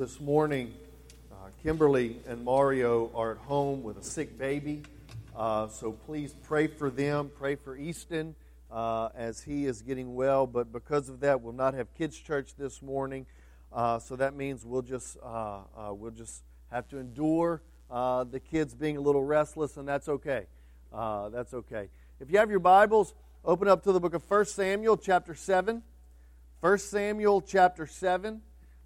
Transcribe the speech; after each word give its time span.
this 0.00 0.18
morning, 0.18 0.72
uh, 1.30 1.34
Kimberly 1.62 2.16
and 2.26 2.42
Mario 2.42 3.10
are 3.14 3.32
at 3.32 3.36
home 3.36 3.82
with 3.82 3.98
a 3.98 4.02
sick 4.02 4.38
baby. 4.38 4.82
Uh, 5.36 5.68
so 5.68 5.92
please 5.92 6.34
pray 6.44 6.68
for 6.68 6.88
them. 6.88 7.30
Pray 7.38 7.54
for 7.54 7.76
Easton 7.76 8.34
uh, 8.70 9.10
as 9.14 9.42
he 9.42 9.66
is 9.66 9.82
getting 9.82 10.14
well. 10.14 10.46
But 10.46 10.72
because 10.72 11.10
of 11.10 11.20
that, 11.20 11.42
we'll 11.42 11.52
not 11.52 11.74
have 11.74 11.92
kids' 11.98 12.16
church 12.18 12.54
this 12.56 12.80
morning. 12.80 13.26
Uh, 13.70 13.98
so 13.98 14.16
that 14.16 14.34
means 14.34 14.64
we'll 14.64 14.80
just 14.80 15.18
uh, 15.22 15.58
uh, 15.76 15.92
we'll 15.92 16.12
just 16.12 16.44
have 16.70 16.88
to 16.88 16.96
endure 16.96 17.60
the 17.90 18.40
kids 18.50 18.72
being 18.72 18.96
a 18.96 19.02
little 19.02 19.22
restless, 19.22 19.76
and 19.76 19.86
that's 19.86 20.08
okay. 20.08 20.46
that's 20.90 21.52
okay. 21.52 21.90
If 22.20 22.30
you 22.30 22.38
have 22.38 22.48
your 22.48 22.60
Bibles, 22.60 23.12
open 23.44 23.68
up 23.68 23.84
to 23.84 23.92
the 23.92 24.00
book 24.00 24.14
of 24.14 24.22
1 24.30 24.46
Samuel, 24.46 24.96
chapter 24.96 25.34
7. 25.34 25.82
1 26.60 26.78
Samuel, 26.78 27.42
chapter 27.42 27.86
7. 27.86 28.40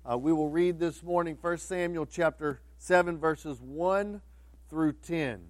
Uh, 0.06 0.18
we 0.18 0.34
will 0.34 0.50
read 0.50 0.78
this 0.78 1.02
morning 1.02 1.38
1 1.40 1.56
Samuel 1.56 2.04
chapter 2.04 2.60
7, 2.76 3.16
verses 3.16 3.58
1 3.62 4.20
through 4.68 4.92
10. 4.92 5.40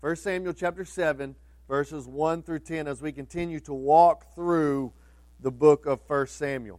1 0.00 0.16
Samuel 0.16 0.52
chapter 0.52 0.84
7, 0.84 1.34
verses 1.66 2.06
1 2.06 2.42
through 2.42 2.58
10, 2.58 2.88
as 2.88 3.00
we 3.00 3.10
continue 3.10 3.58
to 3.58 3.72
walk 3.72 4.34
through 4.34 4.92
the 5.40 5.50
book 5.50 5.86
of 5.86 6.00
1 6.08 6.26
Samuel. 6.26 6.78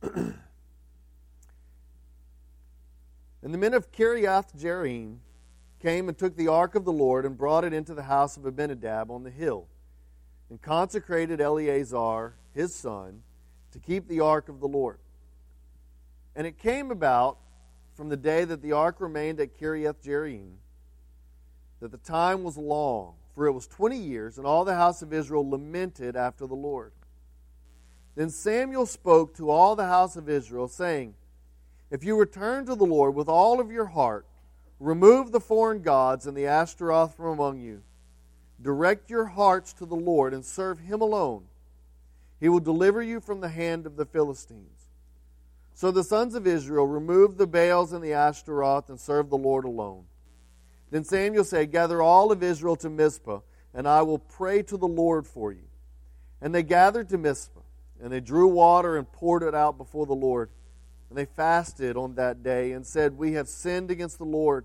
and 0.02 0.36
the 3.42 3.58
men 3.58 3.74
of 3.74 3.90
Kiriath 3.90 4.56
Jearim 4.56 5.16
came 5.80 6.08
and 6.08 6.16
took 6.16 6.36
the 6.36 6.46
ark 6.46 6.76
of 6.76 6.84
the 6.84 6.92
Lord 6.92 7.26
and 7.26 7.36
brought 7.36 7.64
it 7.64 7.72
into 7.72 7.94
the 7.94 8.04
house 8.04 8.36
of 8.36 8.46
Abinadab 8.46 9.10
on 9.10 9.24
the 9.24 9.30
hill, 9.30 9.66
and 10.48 10.62
consecrated 10.62 11.40
Eleazar, 11.40 12.36
his 12.54 12.72
son, 12.72 13.24
to 13.72 13.78
keep 13.78 14.08
the 14.08 14.20
ark 14.20 14.48
of 14.48 14.60
the 14.60 14.68
Lord. 14.68 14.98
And 16.34 16.46
it 16.46 16.58
came 16.58 16.90
about 16.90 17.38
from 17.94 18.08
the 18.08 18.16
day 18.16 18.44
that 18.44 18.62
the 18.62 18.72
ark 18.72 19.00
remained 19.00 19.40
at 19.40 19.58
Kiriath 19.58 20.02
Jearim 20.02 20.52
that 21.80 21.90
the 21.90 21.98
time 21.98 22.44
was 22.44 22.56
long, 22.56 23.14
for 23.34 23.46
it 23.46 23.52
was 23.52 23.66
twenty 23.66 23.98
years, 23.98 24.38
and 24.38 24.46
all 24.46 24.64
the 24.64 24.76
house 24.76 25.02
of 25.02 25.12
Israel 25.12 25.48
lamented 25.48 26.14
after 26.14 26.46
the 26.46 26.54
Lord. 26.54 26.92
Then 28.14 28.30
Samuel 28.30 28.86
spoke 28.86 29.34
to 29.36 29.50
all 29.50 29.74
the 29.74 29.86
house 29.86 30.14
of 30.16 30.28
Israel, 30.28 30.68
saying, 30.68 31.14
If 31.90 32.04
you 32.04 32.16
return 32.16 32.66
to 32.66 32.76
the 32.76 32.86
Lord 32.86 33.14
with 33.14 33.28
all 33.28 33.58
of 33.58 33.72
your 33.72 33.86
heart, 33.86 34.26
remove 34.78 35.32
the 35.32 35.40
foreign 35.40 35.82
gods 35.82 36.26
and 36.26 36.36
the 36.36 36.46
Ashtaroth 36.46 37.16
from 37.16 37.26
among 37.26 37.58
you. 37.58 37.82
Direct 38.60 39.10
your 39.10 39.24
hearts 39.24 39.72
to 39.74 39.86
the 39.86 39.96
Lord 39.96 40.32
and 40.32 40.44
serve 40.44 40.78
him 40.78 41.00
alone 41.00 41.46
he 42.42 42.48
will 42.48 42.58
deliver 42.58 43.00
you 43.00 43.20
from 43.20 43.40
the 43.40 43.48
hand 43.48 43.86
of 43.86 43.94
the 43.94 44.04
Philistines. 44.04 44.88
So 45.74 45.92
the 45.92 46.02
sons 46.02 46.34
of 46.34 46.44
Israel 46.44 46.88
removed 46.88 47.38
the 47.38 47.46
Baals 47.46 47.92
and 47.92 48.02
the 48.02 48.14
Ashtaroth 48.14 48.88
and 48.88 48.98
served 48.98 49.30
the 49.30 49.38
Lord 49.38 49.64
alone. 49.64 50.06
Then 50.90 51.04
Samuel 51.04 51.44
said, 51.44 51.70
Gather 51.70 52.02
all 52.02 52.32
of 52.32 52.42
Israel 52.42 52.74
to 52.76 52.90
Mizpah, 52.90 53.42
and 53.72 53.86
I 53.86 54.02
will 54.02 54.18
pray 54.18 54.60
to 54.64 54.76
the 54.76 54.88
Lord 54.88 55.24
for 55.24 55.52
you. 55.52 55.68
And 56.40 56.52
they 56.52 56.64
gathered 56.64 57.08
to 57.10 57.16
Mizpah, 57.16 57.60
and 58.02 58.12
they 58.12 58.18
drew 58.18 58.48
water 58.48 58.96
and 58.96 59.10
poured 59.12 59.44
it 59.44 59.54
out 59.54 59.78
before 59.78 60.06
the 60.06 60.12
Lord. 60.12 60.50
And 61.10 61.16
they 61.16 61.26
fasted 61.26 61.96
on 61.96 62.16
that 62.16 62.42
day 62.42 62.72
and 62.72 62.84
said, 62.84 63.16
We 63.16 63.34
have 63.34 63.46
sinned 63.46 63.92
against 63.92 64.18
the 64.18 64.24
Lord. 64.24 64.64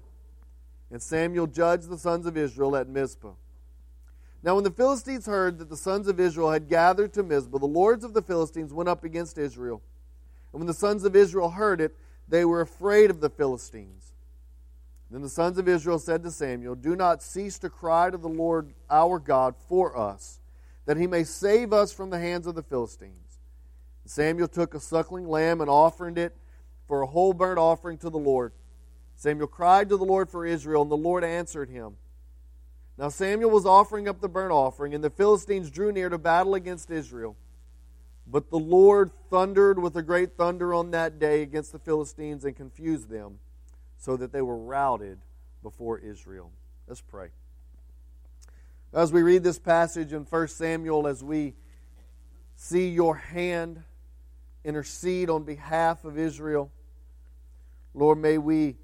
And 0.89 0.99
Samuel 0.99 1.45
judged 1.45 1.89
the 1.89 1.99
sons 1.99 2.25
of 2.25 2.37
Israel 2.37 2.75
at 2.75 2.89
Mizpah. 2.89 3.33
Now, 4.43 4.55
when 4.55 4.63
the 4.63 4.71
Philistines 4.71 5.25
heard 5.25 5.57
that 5.59 5.69
the 5.69 5.77
sons 5.77 6.07
of 6.07 6.19
Israel 6.19 6.51
had 6.51 6.69
gathered 6.69 7.13
to 7.13 7.23
Mizpah, 7.23 7.57
the 7.57 7.65
lords 7.65 8.03
of 8.03 8.13
the 8.13 8.21
Philistines 8.21 8.73
went 8.73 8.89
up 8.89 9.03
against 9.03 9.37
Israel. 9.37 9.81
And 10.53 10.61
when 10.61 10.67
the 10.67 10.73
sons 10.73 11.03
of 11.03 11.15
Israel 11.15 11.49
heard 11.49 11.81
it, 11.81 11.95
they 12.27 12.45
were 12.45 12.61
afraid 12.61 13.09
of 13.09 13.19
the 13.19 13.29
Philistines. 13.29 14.13
Then 15.09 15.21
the 15.21 15.29
sons 15.29 15.57
of 15.57 15.67
Israel 15.67 15.99
said 15.99 16.23
to 16.23 16.31
Samuel, 16.31 16.75
Do 16.75 16.95
not 16.95 17.23
cease 17.23 17.57
to 17.59 17.69
cry 17.69 18.09
to 18.09 18.17
the 18.17 18.27
Lord 18.27 18.73
our 18.89 19.19
God 19.19 19.55
for 19.67 19.97
us, 19.97 20.39
that 20.85 20.97
he 20.97 21.07
may 21.07 21.23
save 21.23 21.71
us 21.71 21.93
from 21.93 22.09
the 22.09 22.19
hands 22.19 22.45
of 22.45 22.55
the 22.55 22.63
Philistines. 22.63 23.39
And 24.03 24.11
Samuel 24.11 24.49
took 24.49 24.73
a 24.73 24.79
suckling 24.79 25.27
lamb 25.27 25.61
and 25.61 25.69
offered 25.69 26.17
it 26.17 26.35
for 26.87 27.01
a 27.01 27.07
whole 27.07 27.33
burnt 27.33 27.59
offering 27.59 27.97
to 27.99 28.09
the 28.09 28.17
Lord. 28.17 28.51
Samuel 29.15 29.47
cried 29.47 29.89
to 29.89 29.97
the 29.97 30.05
Lord 30.05 30.29
for 30.29 30.45
Israel, 30.45 30.83
and 30.83 30.91
the 30.91 30.97
Lord 30.97 31.23
answered 31.23 31.69
him. 31.69 31.95
Now 32.97 33.09
Samuel 33.09 33.51
was 33.51 33.65
offering 33.65 34.07
up 34.07 34.21
the 34.21 34.29
burnt 34.29 34.51
offering, 34.51 34.95
and 34.95 35.03
the 35.03 35.09
Philistines 35.09 35.69
drew 35.69 35.91
near 35.91 36.09
to 36.09 36.17
battle 36.17 36.55
against 36.55 36.89
Israel. 36.89 37.35
But 38.25 38.49
the 38.49 38.59
Lord 38.59 39.11
thundered 39.29 39.79
with 39.79 39.95
a 39.95 40.01
great 40.01 40.35
thunder 40.35 40.73
on 40.73 40.91
that 40.91 41.19
day 41.19 41.41
against 41.43 41.71
the 41.71 41.79
Philistines 41.79 42.43
and 42.43 42.55
confused 42.55 43.09
them, 43.09 43.39
so 43.97 44.17
that 44.17 44.31
they 44.31 44.41
were 44.41 44.57
routed 44.57 45.19
before 45.63 45.99
Israel. 45.99 46.51
Let's 46.87 47.01
pray. 47.01 47.29
As 48.93 49.11
we 49.11 49.21
read 49.21 49.43
this 49.43 49.59
passage 49.59 50.11
in 50.11 50.23
1 50.23 50.47
Samuel, 50.47 51.07
as 51.07 51.23
we 51.23 51.53
see 52.55 52.89
your 52.89 53.15
hand 53.15 53.83
intercede 54.63 55.29
on 55.29 55.43
behalf 55.43 56.03
of 56.03 56.17
Israel, 56.17 56.71
Lord, 57.93 58.17
may 58.17 58.37
we 58.37 58.75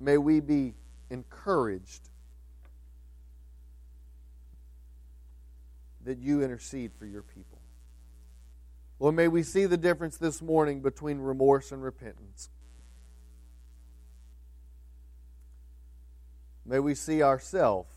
may 0.00 0.16
we 0.16 0.40
be 0.40 0.74
encouraged 1.10 2.07
that 6.08 6.18
you 6.20 6.42
intercede 6.42 6.90
for 6.98 7.04
your 7.04 7.20
people. 7.20 7.58
Lord, 8.98 9.14
may 9.14 9.28
we 9.28 9.42
see 9.42 9.66
the 9.66 9.76
difference 9.76 10.16
this 10.16 10.40
morning 10.40 10.80
between 10.80 11.18
remorse 11.18 11.70
and 11.70 11.82
repentance. 11.82 12.48
May 16.64 16.78
we 16.78 16.94
see 16.94 17.22
ourselves 17.22 17.92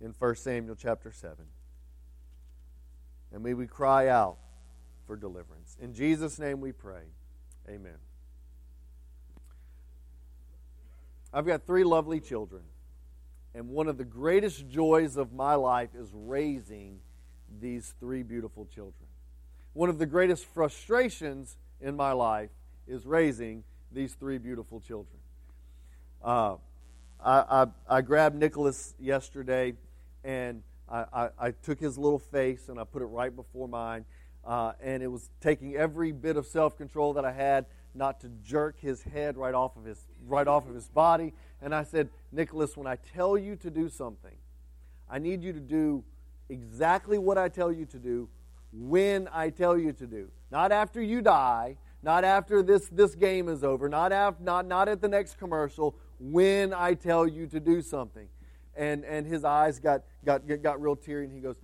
in 0.00 0.14
1 0.18 0.36
Samuel 0.36 0.74
chapter 0.74 1.12
7. 1.12 1.36
And 3.34 3.42
may 3.42 3.52
we 3.52 3.66
cry 3.66 4.08
out 4.08 4.38
for 5.06 5.14
deliverance. 5.14 5.76
In 5.82 5.92
Jesus' 5.92 6.38
name 6.38 6.62
we 6.62 6.72
pray. 6.72 7.02
Amen. 7.68 7.98
I've 11.34 11.44
got 11.44 11.66
three 11.66 11.84
lovely 11.84 12.20
children. 12.20 12.62
And 13.54 13.68
one 13.68 13.86
of 13.86 13.98
the 13.98 14.04
greatest 14.04 14.66
joys 14.66 15.18
of 15.18 15.34
my 15.34 15.56
life 15.56 15.90
is 15.94 16.08
raising 16.14 17.00
these 17.60 17.94
three 18.00 18.22
beautiful 18.22 18.66
children. 18.66 19.06
One 19.72 19.88
of 19.88 19.98
the 19.98 20.06
greatest 20.06 20.46
frustrations 20.46 21.56
in 21.80 21.96
my 21.96 22.12
life 22.12 22.50
is 22.86 23.06
raising 23.06 23.64
these 23.92 24.14
three 24.14 24.38
beautiful 24.38 24.80
children. 24.80 25.18
Uh, 26.22 26.56
I, 27.24 27.38
I, 27.38 27.66
I, 27.88 28.00
grabbed 28.00 28.36
Nicholas 28.36 28.94
yesterday 28.98 29.74
and 30.24 30.62
I, 30.88 31.04
I, 31.12 31.28
I, 31.38 31.50
took 31.50 31.78
his 31.78 31.96
little 31.96 32.18
face 32.18 32.68
and 32.68 32.78
I 32.78 32.84
put 32.84 33.02
it 33.02 33.06
right 33.06 33.34
before 33.34 33.68
mine. 33.68 34.04
Uh, 34.44 34.72
and 34.82 35.02
it 35.02 35.06
was 35.06 35.30
taking 35.40 35.76
every 35.76 36.12
bit 36.12 36.36
of 36.36 36.46
self 36.46 36.76
control 36.76 37.12
that 37.14 37.24
I 37.24 37.32
had 37.32 37.66
not 37.94 38.20
to 38.20 38.30
jerk 38.44 38.80
his 38.80 39.02
head 39.02 39.36
right 39.36 39.54
off 39.54 39.76
of 39.76 39.84
his 39.84 39.98
right 40.26 40.46
off 40.46 40.68
of 40.68 40.74
his 40.74 40.88
body. 40.88 41.34
And 41.60 41.74
I 41.74 41.84
said, 41.84 42.08
Nicholas, 42.32 42.76
when 42.76 42.86
I 42.86 42.96
tell 43.14 43.36
you 43.36 43.56
to 43.56 43.70
do 43.70 43.88
something, 43.88 44.36
I 45.10 45.18
need 45.18 45.42
you 45.42 45.52
to 45.52 45.60
do 45.60 46.04
exactly 46.48 47.18
what 47.18 47.38
I 47.38 47.48
tell 47.48 47.72
you 47.72 47.86
to 47.86 47.98
do 47.98 48.28
when 48.72 49.28
I 49.32 49.50
tell 49.50 49.78
you 49.78 49.92
to 49.94 50.06
do. 50.06 50.28
Not 50.50 50.72
after 50.72 51.02
you 51.02 51.22
die, 51.22 51.76
not 52.02 52.24
after 52.24 52.62
this, 52.62 52.88
this 52.88 53.14
game 53.14 53.48
is 53.48 53.64
over, 53.64 53.88
not, 53.88 54.12
after, 54.12 54.42
not, 54.42 54.66
not 54.66 54.88
at 54.88 55.00
the 55.00 55.08
next 55.08 55.38
commercial, 55.38 55.94
when 56.20 56.72
I 56.72 56.94
tell 56.94 57.26
you 57.26 57.46
to 57.48 57.60
do 57.60 57.82
something. 57.82 58.28
And, 58.76 59.04
and 59.04 59.26
his 59.26 59.44
eyes 59.44 59.80
got, 59.80 60.02
got, 60.24 60.42
got 60.62 60.80
real 60.80 60.94
teary, 60.94 61.24
and 61.24 61.32
he 61.32 61.40
goes, 61.40 61.56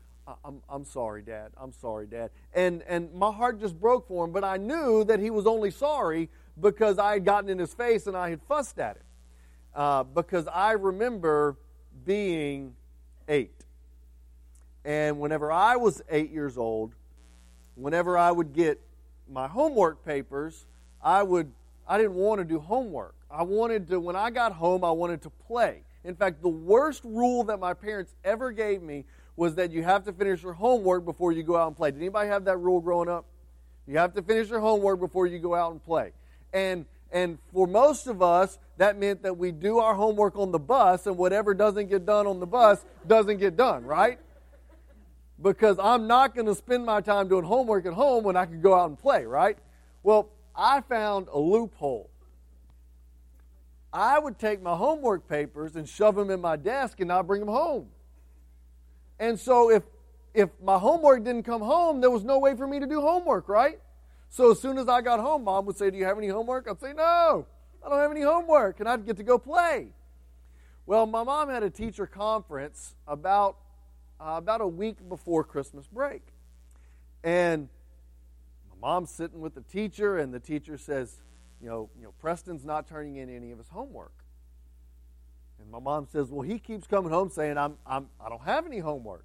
I'm, 0.45 0.63
I'm 0.69 0.85
sorry, 0.85 1.23
Dad. 1.23 1.51
I'm 1.57 1.73
sorry, 1.73 2.07
Dad. 2.07 2.31
And, 2.55 2.83
and 2.89 3.13
my 3.15 3.31
heart 3.31 3.61
just 3.61 3.79
broke 3.79 4.09
for 4.09 4.25
him, 4.25 4.33
but 4.33 4.43
I 4.43 4.57
knew 4.57 5.05
that 5.05 5.21
he 5.21 5.31
was 5.31 5.47
only 5.47 5.71
sorry 5.71 6.31
because 6.61 6.99
I 6.99 7.13
had 7.13 7.25
gotten 7.25 7.51
in 7.51 7.59
his 7.59 7.75
face 7.75 8.07
and 8.07 8.17
I 8.17 8.31
had 8.31 8.43
fussed 8.43 8.79
at 8.79 8.97
him. 8.97 9.03
Uh, 9.75 10.05
because 10.05 10.47
I 10.47 10.73
remember 10.73 11.57
being 12.05 12.75
eight. 13.29 13.64
And 14.85 15.19
whenever 15.19 15.51
I 15.51 15.77
was 15.77 16.03
eight 16.11 16.31
years 16.31 16.59
old, 16.59 16.93
whenever 17.75 18.19
I 18.19 18.31
would 18.31 18.53
get 18.53 18.81
my 19.31 19.49
homework 19.49 20.05
papers, 20.05 20.67
I 21.03 21.23
would 21.23 21.51
I 21.87 21.99
didn't 21.99 22.15
want 22.15 22.41
to 22.41 22.45
do 22.45 22.59
homework. 22.59 23.15
I 23.31 23.43
wanted 23.43 23.89
to 23.89 24.01
when 24.01 24.17
I 24.17 24.31
got 24.31 24.53
home, 24.53 24.85
I 24.85 24.91
wanted 24.91 25.23
to 25.23 25.31
play. 25.31 25.83
In 26.05 26.15
fact, 26.15 26.43
the 26.43 26.49
worst 26.49 27.03
rule 27.05 27.45
that 27.45 27.59
my 27.59 27.73
parents 27.73 28.15
ever 28.25 28.53
gave 28.53 28.83
me 28.83 29.05
was 29.37 29.55
that 29.57 29.73
you 29.73 29.83
have 29.83 30.05
to 30.05 30.13
finish 30.13 30.43
your 30.43 30.53
homework 30.53 31.05
before 31.05 31.33
you 31.33 31.43
go 31.43 31.57
out 31.57 31.67
and 31.67 31.77
play. 31.77 31.91
Did 31.91 32.01
anybody 32.01 32.29
have 32.29 32.45
that 32.45 32.59
rule 32.59 32.81
growing 32.81 33.09
up? 33.09 33.25
You 33.87 33.99
have 33.99 34.15
to 34.15 34.23
finish 34.23 34.49
your 34.49 34.61
homework 34.61 35.01
before 35.01 35.27
you 35.27 35.39
go 35.39 35.55
out 35.55 35.73
and 35.73 35.83
play. 35.83 36.13
And 36.53 36.85
and 37.11 37.39
for 37.53 37.67
most 37.67 38.07
of 38.07 38.23
us, 38.23 38.59
that 38.77 38.99
meant 38.99 39.23
that 39.23 39.39
we 39.39 39.53
do 39.53 39.79
our 39.79 39.95
homework 39.95 40.37
on 40.37 40.51
the 40.51 40.59
bus, 40.59 41.07
and 41.07 41.17
whatever 41.17 41.55
doesn't 41.55 41.89
get 41.89 42.05
done 42.05 42.27
on 42.27 42.41
the 42.41 42.47
bus 42.47 42.85
doesn't 43.07 43.39
get 43.39 43.57
done, 43.57 43.85
right? 43.85 44.19
Because 45.45 45.79
I'm 45.79 46.07
not 46.07 46.35
going 46.35 46.47
to 46.47 46.55
spend 46.55 46.87
my 46.87 47.03
time 47.03 47.29
doing 47.29 47.45
homework 47.45 47.85
at 47.85 47.93
home 47.93 48.25
when 48.25 48.35
I 48.35 48.47
can 48.47 48.63
go 48.63 48.75
out 48.75 48.89
and 48.89 48.99
play, 48.99 49.27
right? 49.27 49.59
Well, 50.03 50.31
I 50.57 50.81
found 50.81 51.29
a 51.31 51.39
loophole. 51.39 52.11
I 53.93 54.19
would 54.19 54.39
take 54.39 54.63
my 54.63 54.75
homework 54.75 55.29
papers 55.29 55.77
and 55.77 55.87
shove 55.87 56.17
them 56.17 56.31
in 56.31 56.41
my 56.41 56.57
desk 56.57 56.99
and 56.99 57.09
not 57.09 57.27
bring 57.27 57.41
them 57.41 57.51
home. 57.51 57.89
And 59.21 59.39
so 59.39 59.71
if 59.71 59.83
if 60.33 60.49
my 60.61 60.79
homework 60.79 61.23
didn't 61.23 61.45
come 61.45 61.63
home, 61.63 62.01
there 62.01 62.11
was 62.11 62.25
no 62.25 62.39
way 62.41 62.57
for 62.57 62.67
me 62.67 62.81
to 62.81 62.87
do 62.87 63.01
homework, 63.01 63.49
right? 63.49 63.79
So 64.31 64.51
as 64.51 64.61
soon 64.61 64.79
as 64.79 64.89
I 64.89 65.01
got 65.01 65.21
home, 65.21 65.45
mom 65.45 65.67
would 65.67 65.77
say, 65.77 65.91
Do 65.91 65.99
you 65.99 66.07
have 66.07 66.19
any 66.19 66.29
homework? 66.29 66.67
I'd 66.69 66.81
say, 66.81 66.93
No, 66.93 67.47
I 67.85 67.89
don't 67.89 68.01
have 68.01 68.11
any 68.11 68.23
homework. 68.23 68.81
And 68.81 68.89
I'd 68.89 69.07
get 69.07 69.19
to 69.19 69.23
go 69.23 69.39
play. 69.39 69.89
Well, 70.87 71.07
my 71.07 71.23
mom 71.23 71.51
had 71.51 71.63
a 71.63 71.71
teacher 71.71 72.07
conference 72.07 72.97
about, 73.07 73.57
uh, 74.21 74.35
about 74.37 74.61
a 74.61 74.67
week 74.67 74.97
before 75.09 75.45
Christmas 75.45 75.87
break. 75.87 76.23
And 77.23 77.69
my 78.71 78.89
mom's 78.89 79.11
sitting 79.11 79.41
with 79.41 79.55
the 79.55 79.63
teacher, 79.63 80.19
and 80.19 80.33
the 80.33 80.41
teacher 80.41 80.77
says, 80.77 81.23
you 81.61 81.69
know, 81.69 81.89
you 81.97 82.05
know, 82.05 82.13
Preston's 82.21 82.65
not 82.65 82.87
turning 82.87 83.17
in 83.17 83.35
any 83.35 83.51
of 83.51 83.59
his 83.59 83.69
homework. 83.69 84.13
And 85.61 85.71
my 85.71 85.79
mom 85.79 86.07
says, 86.13 86.31
Well, 86.31 86.43
he 86.43 86.59
keeps 86.59 86.87
coming 86.87 87.11
home 87.11 87.31
saying, 87.31 87.57
I'm, 87.57 87.77
I'm, 87.87 88.09
I 88.21 88.29
don't 88.29 88.45
have 88.45 88.67
any 88.67 88.81
homework. 88.81 89.25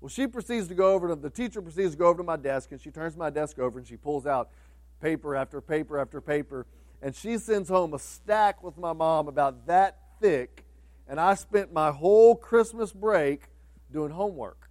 Well, 0.00 0.08
she 0.08 0.26
proceeds 0.26 0.68
to 0.68 0.74
go 0.74 0.92
over 0.92 1.08
to 1.08 1.14
the 1.14 1.30
teacher 1.30 1.62
proceeds 1.62 1.92
to 1.92 1.96
go 1.96 2.06
over 2.06 2.18
to 2.18 2.24
my 2.24 2.36
desk 2.36 2.72
and 2.72 2.80
she 2.80 2.90
turns 2.90 3.16
my 3.16 3.30
desk 3.30 3.58
over 3.58 3.78
and 3.78 3.86
she 3.86 3.96
pulls 3.96 4.26
out 4.26 4.50
paper 5.00 5.34
after 5.34 5.60
paper 5.60 5.98
after 5.98 6.20
paper 6.20 6.66
and 7.02 7.14
she 7.14 7.38
sends 7.38 7.68
home 7.68 7.94
a 7.94 7.98
stack 7.98 8.62
with 8.62 8.76
my 8.76 8.92
mom 8.92 9.28
about 9.28 9.66
that 9.66 9.98
thick 10.20 10.64
and 11.08 11.18
I 11.18 11.34
spent 11.34 11.72
my 11.72 11.90
whole 11.90 12.34
Christmas 12.34 12.92
break 12.92 13.48
doing 13.96 14.12
homework. 14.12 14.68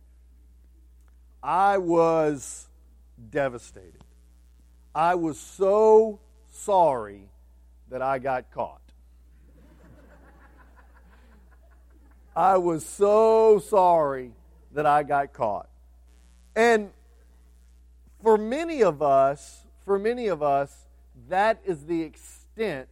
I 1.41 1.79
was 1.79 2.67
devastated. 3.31 4.03
I 4.93 5.15
was 5.15 5.39
so 5.39 6.19
sorry 6.51 7.27
that 7.89 8.03
I 8.03 8.19
got 8.19 8.51
caught. 8.51 8.81
I 12.35 12.57
was 12.57 12.85
so 12.85 13.57
sorry 13.57 14.31
that 14.73 14.85
I 14.85 15.01
got 15.01 15.33
caught. 15.33 15.69
And 16.55 16.91
for 18.21 18.37
many 18.37 18.83
of 18.83 19.01
us, 19.01 19.65
for 19.85 19.97
many 19.97 20.27
of 20.27 20.43
us, 20.43 20.85
that 21.29 21.61
is 21.65 21.87
the 21.87 22.03
extent 22.03 22.89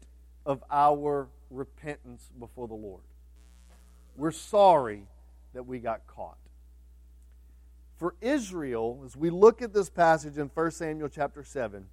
of 0.47 0.63
our 0.71 1.27
repentance 1.51 2.27
before 2.39 2.67
the 2.67 2.73
Lord. 2.73 3.03
We're 4.17 4.31
sorry 4.31 5.05
that 5.53 5.63
we 5.63 5.79
got 5.79 6.05
caught. 6.07 6.37
For 7.97 8.15
Israel, 8.21 9.01
as 9.05 9.15
we 9.15 9.29
look 9.29 9.61
at 9.61 9.73
this 9.73 9.89
passage 9.89 10.37
in 10.37 10.47
1 10.53 10.71
Samuel 10.71 11.09
chapter 11.09 11.43
7, 11.43 11.85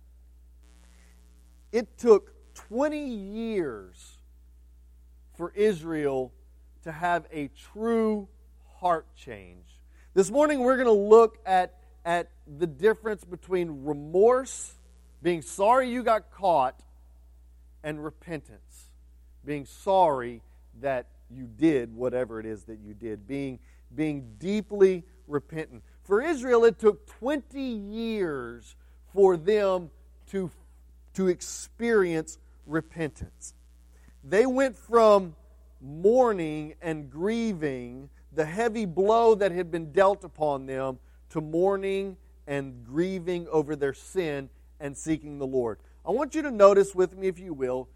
it 1.73 1.99
took 1.99 2.33
20 2.55 2.99
years 2.99 4.19
for 5.37 5.53
Israel 5.55 6.33
to 6.83 6.93
have 6.93 7.27
a 7.33 7.49
true 7.73 8.29
heart 8.79 9.07
change. 9.15 9.79
This 10.15 10.31
morning 10.31 10.61
we're 10.61 10.77
going 10.77 10.87
to 10.87 10.93
look 10.93 11.39
at, 11.47 11.75
at 12.05 12.31
the 12.59 12.67
difference 12.67 13.25
between 13.25 13.85
remorse, 13.85 14.75
being 15.23 15.43
sorry 15.43 15.91
you 15.91 16.03
got 16.03 16.33
caught, 16.33 16.81
and 17.85 18.03
repentance, 18.03 18.91
being 19.45 19.65
sorry 19.65 20.43
that 20.81 21.07
you 21.31 21.47
did 21.47 21.95
whatever 21.95 22.41
it 22.41 22.47
is 22.47 22.65
that 22.65 22.79
you 22.81 22.95
did, 22.95 23.27
being, 23.27 23.59
being 23.95 24.35
deeply 24.39 25.05
repentant. 25.27 25.83
For 26.03 26.21
Israel, 26.21 26.65
it 26.65 26.79
took 26.79 27.07
20 27.19 27.61
years 27.61 28.75
for 29.13 29.37
them 29.37 29.91
to, 30.31 30.51
to 31.15 31.29
experience 31.29 32.39
repentance. 32.67 33.55
They 34.23 34.47
went 34.47 34.77
from 34.77 35.35
mourning 35.81 36.75
and 36.83 37.11
grieving 37.11 38.11
the 38.33 38.45
heavy 38.45 38.85
blow 38.85 39.35
that 39.35 39.53
had 39.53 39.71
been 39.71 39.93
dealt 39.93 40.25
upon 40.25 40.67
them 40.67 40.99
to 41.31 41.41
mourning 41.41 42.17
and 42.47 42.85
grieving 42.85 43.47
over 43.49 43.77
their 43.77 43.95
sin 43.95 44.51
and 44.79 44.97
seeking 44.97 45.39
the 45.39 45.47
Lord. 45.47 45.79
I 46.07 46.11
want 46.11 46.35
you 46.35 46.43
to 46.43 46.51
notice 46.51 46.95
with 46.95 47.17
me, 47.17 47.29
if 47.29 47.39
you 47.39 47.53
will, 47.53 47.89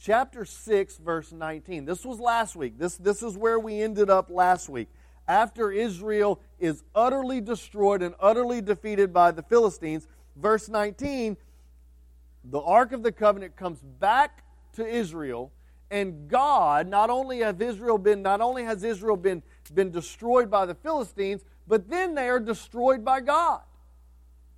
chapter 0.00 0.44
6, 0.44 0.96
verse 0.98 1.32
19. 1.32 1.84
This 1.84 2.04
was 2.04 2.20
last 2.20 2.56
week. 2.56 2.78
This, 2.78 2.96
this 2.96 3.22
is 3.22 3.36
where 3.36 3.58
we 3.58 3.80
ended 3.80 4.10
up 4.10 4.30
last 4.30 4.68
week. 4.68 4.88
After 5.28 5.72
Israel 5.72 6.40
is 6.58 6.84
utterly 6.94 7.40
destroyed 7.40 8.02
and 8.02 8.14
utterly 8.20 8.60
defeated 8.60 9.12
by 9.12 9.32
the 9.32 9.42
Philistines, 9.42 10.06
verse 10.36 10.68
19, 10.68 11.36
the 12.44 12.60
Ark 12.60 12.92
of 12.92 13.02
the 13.02 13.10
Covenant 13.10 13.56
comes 13.56 13.80
back 13.80 14.44
to 14.74 14.86
Israel, 14.86 15.52
and 15.90 16.28
God, 16.28 16.86
not 16.88 17.10
only 17.10 17.40
have 17.40 17.60
Israel 17.60 17.98
been, 17.98 18.22
not 18.22 18.40
only 18.40 18.64
has 18.64 18.84
Israel 18.84 19.16
been, 19.16 19.42
been 19.74 19.90
destroyed 19.90 20.50
by 20.50 20.66
the 20.66 20.74
Philistines, 20.74 21.44
but 21.66 21.88
then 21.88 22.14
they 22.14 22.28
are 22.28 22.40
destroyed 22.40 23.04
by 23.04 23.20
God. 23.20 23.62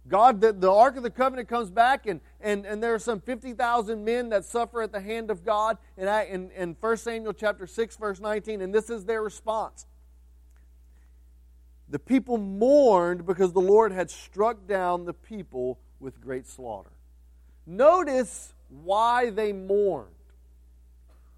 God, 0.09 0.41
the, 0.41 0.53
the 0.53 0.73
Ark 0.73 0.97
of 0.97 1.03
the 1.03 1.11
Covenant 1.11 1.49
comes 1.49 1.71
back, 1.71 2.07
and, 2.07 2.21
and, 2.41 2.65
and 2.65 2.83
there 2.83 2.95
are 2.95 2.99
some 2.99 3.21
50,000 3.21 4.05
men 4.05 4.31
that 4.31 4.45
suffer 4.45 4.83
at 4.83 4.93
the 4.93 5.01
hand 5.01 5.31
of 5.31 5.45
God 5.45 5.77
in, 5.97 6.09
in, 6.09 6.51
in 6.53 6.77
1 6.81 6.97
Samuel 6.97 7.35
chapter 7.35 7.67
6, 7.67 7.97
verse 7.97 8.21
19, 8.21 8.63
and 8.63 8.75
this 8.75 8.91
is 8.91 9.05
their 9.05 9.23
response. 9.23 9.87
The 11.91 11.99
people 11.99 12.39
mourned 12.39 13.27
because 13.27 13.53
the 13.53 13.61
Lord 13.61 13.93
had 13.93 14.11
struck 14.11 14.67
down 14.67 15.05
the 15.05 15.15
people 15.15 15.79
with 16.01 16.21
great 16.21 16.47
slaughter. 16.47 16.91
Notice 17.67 18.55
why 18.69 19.31
they 19.31 19.53
mourned. 19.53 20.09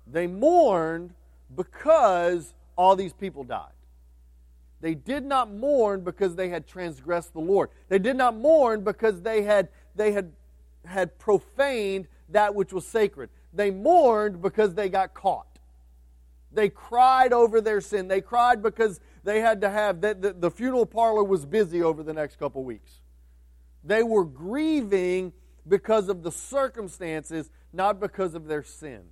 They 0.06 0.26
mourned 0.26 1.14
because 1.54 2.54
all 2.76 2.96
these 2.96 3.12
people 3.12 3.44
died. 3.44 3.72
They 4.80 4.94
did 4.94 5.24
not 5.24 5.52
mourn 5.52 6.02
because 6.02 6.36
they 6.36 6.48
had 6.48 6.66
transgressed 6.66 7.32
the 7.32 7.40
Lord. 7.40 7.68
They 7.88 7.98
did 7.98 8.16
not 8.16 8.36
mourn 8.36 8.82
because 8.82 9.20
they 9.20 9.42
had, 9.42 9.68
they 9.94 10.12
had, 10.12 10.32
had 10.86 11.18
profaned 11.18 12.08
that 12.30 12.54
which 12.54 12.72
was 12.72 12.86
sacred. 12.86 13.28
They 13.52 13.70
mourned 13.70 14.40
because 14.40 14.74
they 14.74 14.88
got 14.88 15.12
caught. 15.12 15.58
They 16.52 16.68
cried 16.68 17.32
over 17.32 17.60
their 17.60 17.80
sin. 17.80 18.08
They 18.08 18.20
cried 18.20 18.62
because 18.62 19.00
they 19.22 19.40
had 19.40 19.60
to 19.60 19.70
have, 19.70 20.00
that 20.00 20.22
the, 20.22 20.32
the 20.32 20.50
funeral 20.50 20.86
parlor 20.86 21.22
was 21.22 21.44
busy 21.44 21.82
over 21.82 22.02
the 22.02 22.14
next 22.14 22.38
couple 22.38 22.64
weeks. 22.64 23.00
They 23.84 24.02
were 24.02 24.24
grieving 24.24 25.32
because 25.68 26.08
of 26.08 26.22
the 26.22 26.32
circumstances, 26.32 27.50
not 27.72 28.00
because 28.00 28.34
of 28.34 28.46
their 28.46 28.62
sin. 28.62 29.02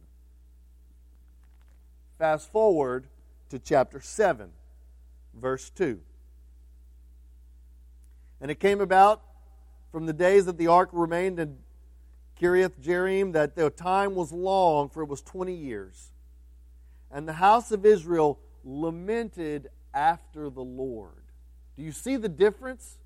Fast 2.19 2.50
forward 2.50 3.07
to 3.50 3.59
chapter 3.59 4.00
7 4.00 4.50
verse 5.38 5.71
2. 5.71 6.00
And 8.40 8.50
it 8.50 8.61
came 8.61 8.80
about 8.80 9.23
from 9.90 10.07
the 10.07 10.12
days 10.12 10.47
that 10.47 10.59
the 10.59 10.66
ark 10.66 10.90
remained 10.92 11.40
in 11.40 11.59
Kiriath 12.40 12.80
Jearim 12.80 13.33
that 13.33 13.57
the 13.57 13.71
time 13.71 14.14
was 14.14 14.33
long, 14.33 14.88
for 14.88 15.02
it 15.02 15.09
was 15.09 15.23
20 15.23 15.54
years. 15.54 16.12
And 17.11 17.26
the 17.26 17.33
house 17.35 17.73
of 17.73 17.85
Israel 17.85 18.38
lamented 18.64 19.68
after 19.92 20.50
the 20.50 20.62
Lord. 20.62 21.25
Do 21.76 21.83
you 21.83 21.92
see 21.92 22.16
the 22.16 22.28
difference? 22.28 22.99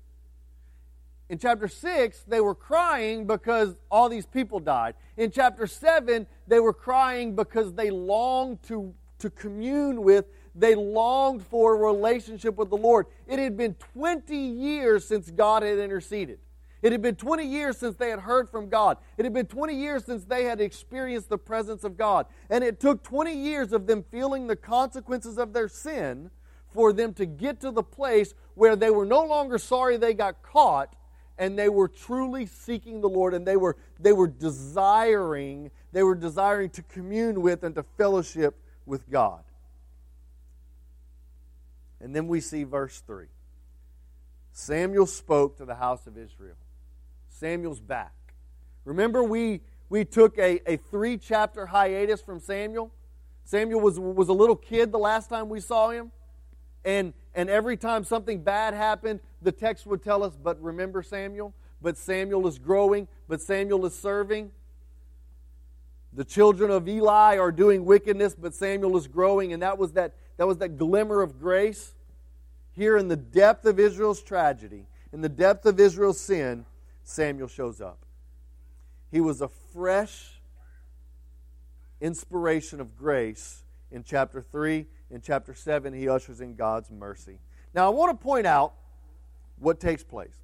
In 1.29 1.39
chapter 1.39 1.67
6, 1.67 2.23
they 2.27 2.41
were 2.41 2.53
crying 2.53 3.25
because 3.25 3.75
all 3.89 4.09
these 4.09 4.25
people 4.25 4.59
died. 4.59 4.95
In 5.17 5.31
chapter 5.31 5.65
7, 5.65 6.27
they 6.47 6.59
were 6.59 6.73
crying 6.73 7.35
because 7.35 7.73
they 7.73 7.89
longed 7.89 8.61
to, 8.63 8.93
to 9.19 9.29
commune 9.29 10.03
with 10.03 10.25
they 10.55 10.75
longed 10.75 11.45
for 11.45 11.73
a 11.73 11.93
relationship 11.93 12.55
with 12.57 12.69
the 12.69 12.77
Lord. 12.77 13.07
It 13.27 13.39
had 13.39 13.57
been 13.57 13.75
20 13.93 14.35
years 14.35 15.05
since 15.05 15.29
God 15.31 15.63
had 15.63 15.79
interceded. 15.79 16.39
It 16.81 16.91
had 16.91 17.01
been 17.01 17.15
20 17.15 17.45
years 17.45 17.77
since 17.77 17.95
they 17.95 18.09
had 18.09 18.19
heard 18.19 18.49
from 18.49 18.67
God. 18.69 18.97
It 19.17 19.23
had 19.23 19.33
been 19.33 19.45
20 19.45 19.73
years 19.73 20.03
since 20.03 20.25
they 20.25 20.43
had 20.43 20.59
experienced 20.59 21.29
the 21.29 21.37
presence 21.37 21.85
of 21.85 21.97
God. 21.97 22.25
And 22.49 22.61
it 22.63 22.81
took 22.81 23.03
20 23.03 23.33
years 23.33 23.71
of 23.71 23.87
them 23.87 24.03
feeling 24.11 24.47
the 24.47 24.57
consequences 24.57 25.37
of 25.37 25.53
their 25.53 25.69
sin 25.69 26.29
for 26.73 26.91
them 26.91 27.13
to 27.13 27.25
get 27.25 27.61
to 27.61 27.71
the 27.71 27.83
place 27.83 28.33
where 28.55 28.75
they 28.75 28.89
were 28.89 29.05
no 29.05 29.23
longer 29.23 29.57
sorry 29.57 29.95
they 29.95 30.13
got 30.13 30.41
caught 30.43 30.93
and 31.37 31.57
they 31.57 31.69
were 31.69 31.87
truly 31.87 32.45
seeking 32.45 32.99
the 32.99 33.09
Lord 33.09 33.33
and 33.33 33.45
they 33.45 33.57
were 33.57 33.77
they 33.99 34.13
were 34.13 34.27
desiring 34.27 35.71
they 35.91 36.03
were 36.03 36.15
desiring 36.15 36.69
to 36.71 36.81
commune 36.83 37.41
with 37.41 37.63
and 37.63 37.75
to 37.75 37.83
fellowship 37.97 38.59
with 38.85 39.09
God. 39.09 39.43
And 42.03 42.15
then 42.15 42.27
we 42.27 42.41
see 42.41 42.63
verse 42.63 43.01
3. 43.07 43.25
Samuel 44.51 45.07
spoke 45.07 45.57
to 45.57 45.65
the 45.65 45.73
house 45.73 46.05
of 46.05 46.17
Israel. 46.17 46.57
Samuel's 47.29 47.79
back. 47.79 48.13
Remember, 48.85 49.23
we, 49.23 49.61
we 49.89 50.05
took 50.05 50.37
a, 50.37 50.61
a 50.71 50.77
three 50.77 51.17
chapter 51.17 51.65
hiatus 51.65 52.21
from 52.21 52.39
Samuel? 52.39 52.91
Samuel 53.45 53.81
was, 53.81 53.99
was 53.99 54.29
a 54.29 54.33
little 54.33 54.55
kid 54.55 54.91
the 54.91 54.99
last 54.99 55.29
time 55.29 55.49
we 55.49 55.59
saw 55.59 55.89
him. 55.89 56.11
And, 56.85 57.13
and 57.33 57.49
every 57.49 57.77
time 57.77 58.03
something 58.03 58.43
bad 58.43 58.75
happened, 58.75 59.21
the 59.41 59.51
text 59.51 59.87
would 59.87 60.03
tell 60.03 60.21
us, 60.21 60.35
but 60.35 60.61
remember 60.61 61.01
Samuel? 61.01 61.55
but 61.83 61.97
Samuel 61.97 62.47
is 62.47 62.57
growing, 62.57 63.07
but 63.27 63.41
Samuel 63.41 63.85
is 63.85 63.93
serving. 63.93 64.51
The 66.13 66.23
children 66.23 66.71
of 66.71 66.87
Eli 66.87 67.37
are 67.37 67.51
doing 67.51 67.85
wickedness, 67.85 68.35
but 68.35 68.55
Samuel 68.55 68.95
is 68.97 69.07
growing, 69.07 69.51
and 69.51 69.61
that 69.61 69.77
was 69.77 69.91
that, 69.91 70.15
that 70.37 70.47
was 70.47 70.57
that 70.59 70.77
glimmer 70.77 71.21
of 71.21 71.39
grace. 71.39 71.92
Here 72.75 72.97
in 72.97 73.07
the 73.07 73.15
depth 73.15 73.65
of 73.65 73.79
Israel's 73.79 74.21
tragedy, 74.21 74.87
in 75.11 75.21
the 75.21 75.29
depth 75.29 75.65
of 75.65 75.79
Israel's 75.79 76.19
sin, 76.19 76.65
Samuel 77.03 77.47
shows 77.47 77.81
up. 77.81 77.99
He 79.11 79.21
was 79.21 79.41
a 79.41 79.47
fresh 79.47 80.41
inspiration 82.01 82.81
of 82.81 82.97
grace 82.97 83.63
in 83.91 84.03
chapter 84.03 84.41
3. 84.41 84.87
In 85.11 85.21
chapter 85.21 85.53
7, 85.53 85.93
he 85.93 86.09
ushers 86.09 86.41
in 86.41 86.55
God's 86.55 86.89
mercy. 86.89 87.37
Now, 87.75 87.85
I 87.85 87.89
want 87.89 88.19
to 88.19 88.23
point 88.23 88.47
out 88.47 88.73
what 89.59 89.79
takes 89.79 90.03
place. 90.03 90.35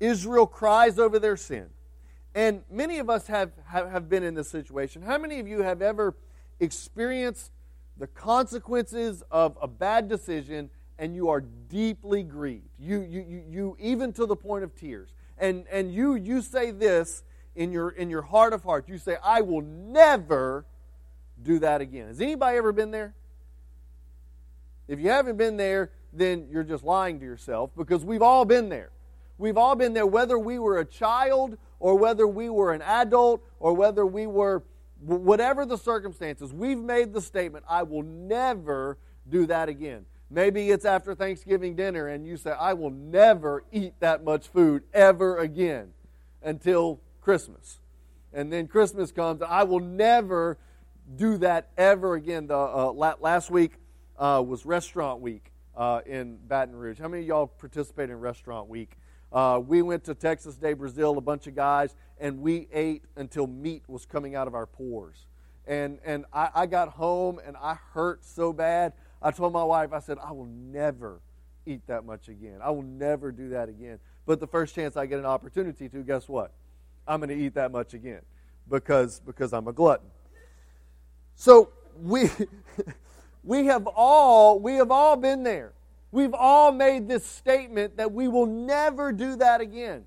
Israel 0.00 0.46
cries 0.46 0.98
over 0.98 1.18
their 1.18 1.36
sin. 1.36 1.68
And 2.34 2.62
many 2.70 2.98
of 2.98 3.08
us 3.08 3.26
have, 3.26 3.52
have, 3.66 3.90
have 3.90 4.08
been 4.08 4.22
in 4.22 4.34
this 4.34 4.48
situation. 4.48 5.02
How 5.02 5.18
many 5.18 5.38
of 5.38 5.48
you 5.48 5.62
have 5.62 5.80
ever 5.82 6.14
experienced 6.60 7.50
the 7.98 8.06
consequences 8.06 9.22
of 9.30 9.56
a 9.60 9.68
bad 9.68 10.08
decision 10.08 10.70
and 10.98 11.14
you 11.14 11.28
are 11.28 11.40
deeply 11.40 12.22
grieved? 12.22 12.68
You, 12.78 13.00
you, 13.02 13.24
you, 13.28 13.44
you 13.48 13.76
even 13.80 14.12
to 14.14 14.26
the 14.26 14.36
point 14.36 14.64
of 14.64 14.74
tears. 14.74 15.10
And, 15.38 15.66
and 15.70 15.92
you, 15.92 16.14
you 16.14 16.40
say 16.42 16.70
this 16.70 17.22
in 17.54 17.72
your, 17.72 17.90
in 17.90 18.10
your 18.10 18.22
heart 18.22 18.52
of 18.52 18.62
hearts. 18.62 18.88
You 18.88 18.98
say, 18.98 19.16
I 19.22 19.42
will 19.42 19.62
never 19.62 20.64
do 21.42 21.58
that 21.58 21.80
again. 21.80 22.08
Has 22.08 22.20
anybody 22.20 22.56
ever 22.56 22.72
been 22.72 22.90
there? 22.90 23.14
If 24.88 25.00
you 25.00 25.10
haven't 25.10 25.36
been 25.36 25.56
there, 25.56 25.90
then 26.12 26.48
you're 26.50 26.64
just 26.64 26.84
lying 26.84 27.18
to 27.20 27.26
yourself 27.26 27.70
because 27.76 28.04
we've 28.04 28.22
all 28.22 28.44
been 28.44 28.68
there. 28.68 28.90
We've 29.38 29.58
all 29.58 29.74
been 29.74 29.92
there, 29.92 30.06
whether 30.06 30.38
we 30.38 30.58
were 30.58 30.78
a 30.78 30.84
child 30.84 31.58
or 31.78 31.96
whether 31.96 32.26
we 32.26 32.48
were 32.48 32.72
an 32.72 32.82
adult 32.82 33.42
or 33.60 33.74
whether 33.74 34.06
we 34.06 34.26
were 34.26 34.62
whatever 35.00 35.66
the 35.66 35.76
circumstances. 35.76 36.54
We've 36.54 36.78
made 36.78 37.12
the 37.12 37.20
statement, 37.20 37.64
I 37.68 37.82
will 37.82 38.02
never 38.02 38.96
do 39.28 39.46
that 39.46 39.68
again. 39.68 40.06
Maybe 40.30 40.70
it's 40.70 40.84
after 40.84 41.14
Thanksgiving 41.14 41.76
dinner 41.76 42.08
and 42.08 42.26
you 42.26 42.36
say, 42.36 42.50
I 42.50 42.72
will 42.72 42.90
never 42.90 43.64
eat 43.70 43.94
that 44.00 44.24
much 44.24 44.48
food 44.48 44.82
ever 44.92 45.38
again 45.38 45.92
until 46.42 47.00
Christmas. 47.20 47.78
And 48.32 48.52
then 48.52 48.66
Christmas 48.66 49.12
comes, 49.12 49.40
I 49.42 49.62
will 49.62 49.80
never 49.80 50.58
do 51.14 51.38
that 51.38 51.70
ever 51.78 52.14
again. 52.14 52.48
The, 52.48 52.56
uh, 52.56 52.92
last 52.92 53.50
week 53.50 53.74
uh, 54.18 54.42
was 54.46 54.66
Restaurant 54.66 55.20
Week 55.20 55.52
uh, 55.76 56.00
in 56.04 56.38
Baton 56.48 56.74
Rouge. 56.74 56.98
How 56.98 57.08
many 57.08 57.22
of 57.22 57.28
y'all 57.28 57.46
participated 57.46 58.10
in 58.10 58.20
Restaurant 58.20 58.68
Week? 58.68 58.96
Uh, 59.32 59.60
we 59.64 59.82
went 59.82 60.04
to 60.04 60.14
Texas 60.14 60.56
de 60.56 60.72
Brazil, 60.74 61.18
a 61.18 61.20
bunch 61.20 61.46
of 61.46 61.54
guys, 61.54 61.94
and 62.18 62.40
we 62.40 62.68
ate 62.72 63.04
until 63.16 63.46
meat 63.46 63.82
was 63.86 64.06
coming 64.06 64.34
out 64.34 64.48
of 64.48 64.54
our 64.54 64.66
pores. 64.66 65.26
And, 65.66 65.98
and 66.04 66.24
I, 66.32 66.48
I 66.54 66.66
got 66.66 66.90
home 66.90 67.40
and 67.44 67.56
I 67.56 67.76
hurt 67.92 68.24
so 68.24 68.52
bad. 68.52 68.92
I 69.20 69.30
told 69.30 69.52
my 69.52 69.64
wife, 69.64 69.92
I 69.92 69.98
said, 70.00 70.18
I 70.22 70.32
will 70.32 70.46
never 70.46 71.20
eat 71.64 71.86
that 71.86 72.04
much 72.04 72.28
again. 72.28 72.58
I 72.62 72.70
will 72.70 72.82
never 72.82 73.32
do 73.32 73.50
that 73.50 73.68
again. 73.68 73.98
But 74.24 74.40
the 74.40 74.46
first 74.46 74.74
chance 74.74 74.96
I 74.96 75.06
get 75.06 75.18
an 75.18 75.26
opportunity 75.26 75.88
to, 75.88 76.02
guess 76.02 76.28
what? 76.28 76.52
I'm 77.06 77.20
going 77.20 77.30
to 77.30 77.36
eat 77.36 77.54
that 77.54 77.72
much 77.72 77.94
again 77.94 78.22
because, 78.68 79.20
because 79.20 79.52
I'm 79.52 79.68
a 79.68 79.72
glutton. 79.72 80.08
So 81.34 81.70
we, 82.00 82.30
we 83.44 83.66
have 83.66 83.86
all 83.86 84.58
we 84.58 84.74
have 84.74 84.90
all 84.90 85.16
been 85.16 85.42
there. 85.42 85.72
We've 86.10 86.34
all 86.34 86.72
made 86.72 87.08
this 87.08 87.24
statement 87.24 87.96
that 87.96 88.12
we 88.12 88.28
will 88.28 88.46
never 88.46 89.12
do 89.12 89.36
that 89.36 89.60
again 89.60 90.04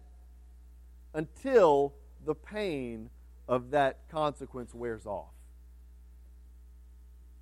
until 1.14 1.94
the 2.26 2.36
pain 2.36 3.10
of 3.48 3.72
that 3.72 4.10
consequence 4.10 4.74
wears 4.74 5.06
off. 5.06 5.32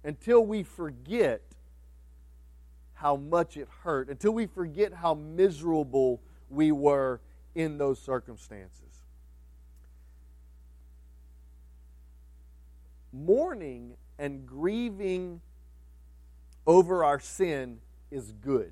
Until 0.03 0.45
we 0.45 0.63
forget 0.63 1.41
how 2.97 3.15
much 3.15 3.57
it 3.57 3.67
hurt, 3.83 4.09
until 4.09 4.31
we 4.31 4.47
forget 4.47 4.91
how 4.91 5.13
miserable 5.13 6.19
we 6.49 6.71
were 6.71 7.21
in 7.53 7.77
those 7.77 7.99
circumstances. 7.99 9.03
Mourning 13.13 13.93
and 14.17 14.47
grieving 14.47 15.41
over 16.65 17.03
our 17.03 17.19
sin 17.19 17.79
is 18.09 18.31
good. 18.31 18.71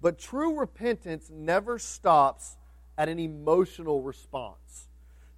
But 0.00 0.18
true 0.18 0.58
repentance 0.58 1.28
never 1.28 1.78
stops 1.78 2.56
at 2.96 3.08
an 3.08 3.18
emotional 3.18 4.00
response. 4.00 4.88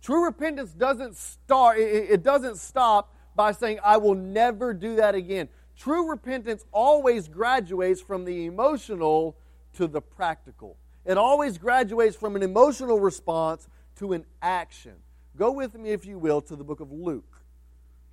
True 0.02 0.24
repentance 0.24 0.72
doesn't 0.72 1.16
start 1.16 1.78
it 1.78 2.22
doesn't 2.22 2.58
stop 2.58 3.14
by 3.34 3.52
saying 3.52 3.78
I 3.82 3.96
will 3.96 4.14
never 4.14 4.74
do 4.74 4.96
that 4.96 5.14
again. 5.14 5.48
True 5.82 6.08
repentance 6.08 6.64
always 6.70 7.26
graduates 7.26 8.00
from 8.00 8.24
the 8.24 8.46
emotional 8.46 9.36
to 9.72 9.88
the 9.88 10.00
practical. 10.00 10.76
It 11.04 11.18
always 11.18 11.58
graduates 11.58 12.14
from 12.14 12.36
an 12.36 12.42
emotional 12.44 13.00
response 13.00 13.66
to 13.96 14.12
an 14.12 14.24
action. 14.40 14.92
Go 15.36 15.50
with 15.50 15.74
me 15.74 15.90
if 15.90 16.06
you 16.06 16.20
will 16.20 16.40
to 16.42 16.54
the 16.54 16.62
book 16.62 16.78
of 16.78 16.92
Luke. 16.92 17.36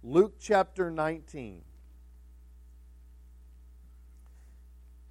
Luke 0.01 0.33
chapter 0.39 0.89
19. 0.89 1.61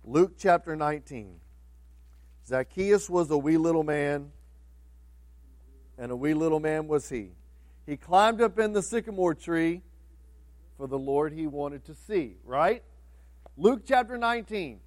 Luke 0.02 0.32
chapter 0.36 0.74
19. 0.74 1.38
Zacchaeus 2.44 3.08
was 3.08 3.30
a 3.30 3.38
wee 3.38 3.56
little 3.56 3.84
man, 3.84 4.32
and 5.96 6.10
a 6.10 6.16
wee 6.16 6.34
little 6.34 6.58
man 6.58 6.88
was 6.88 7.08
he. 7.08 7.30
He 7.86 7.96
climbed 7.96 8.40
up 8.40 8.58
in 8.58 8.72
the 8.72 8.82
sycamore 8.82 9.36
tree 9.36 9.82
for 10.78 10.86
the 10.86 10.98
Lord 10.98 11.34
he 11.34 11.46
wanted 11.46 11.84
to 11.84 11.94
see, 11.94 12.36
right? 12.44 12.82
Luke 13.58 13.82
chapter 13.86 14.16
19. 14.16 14.80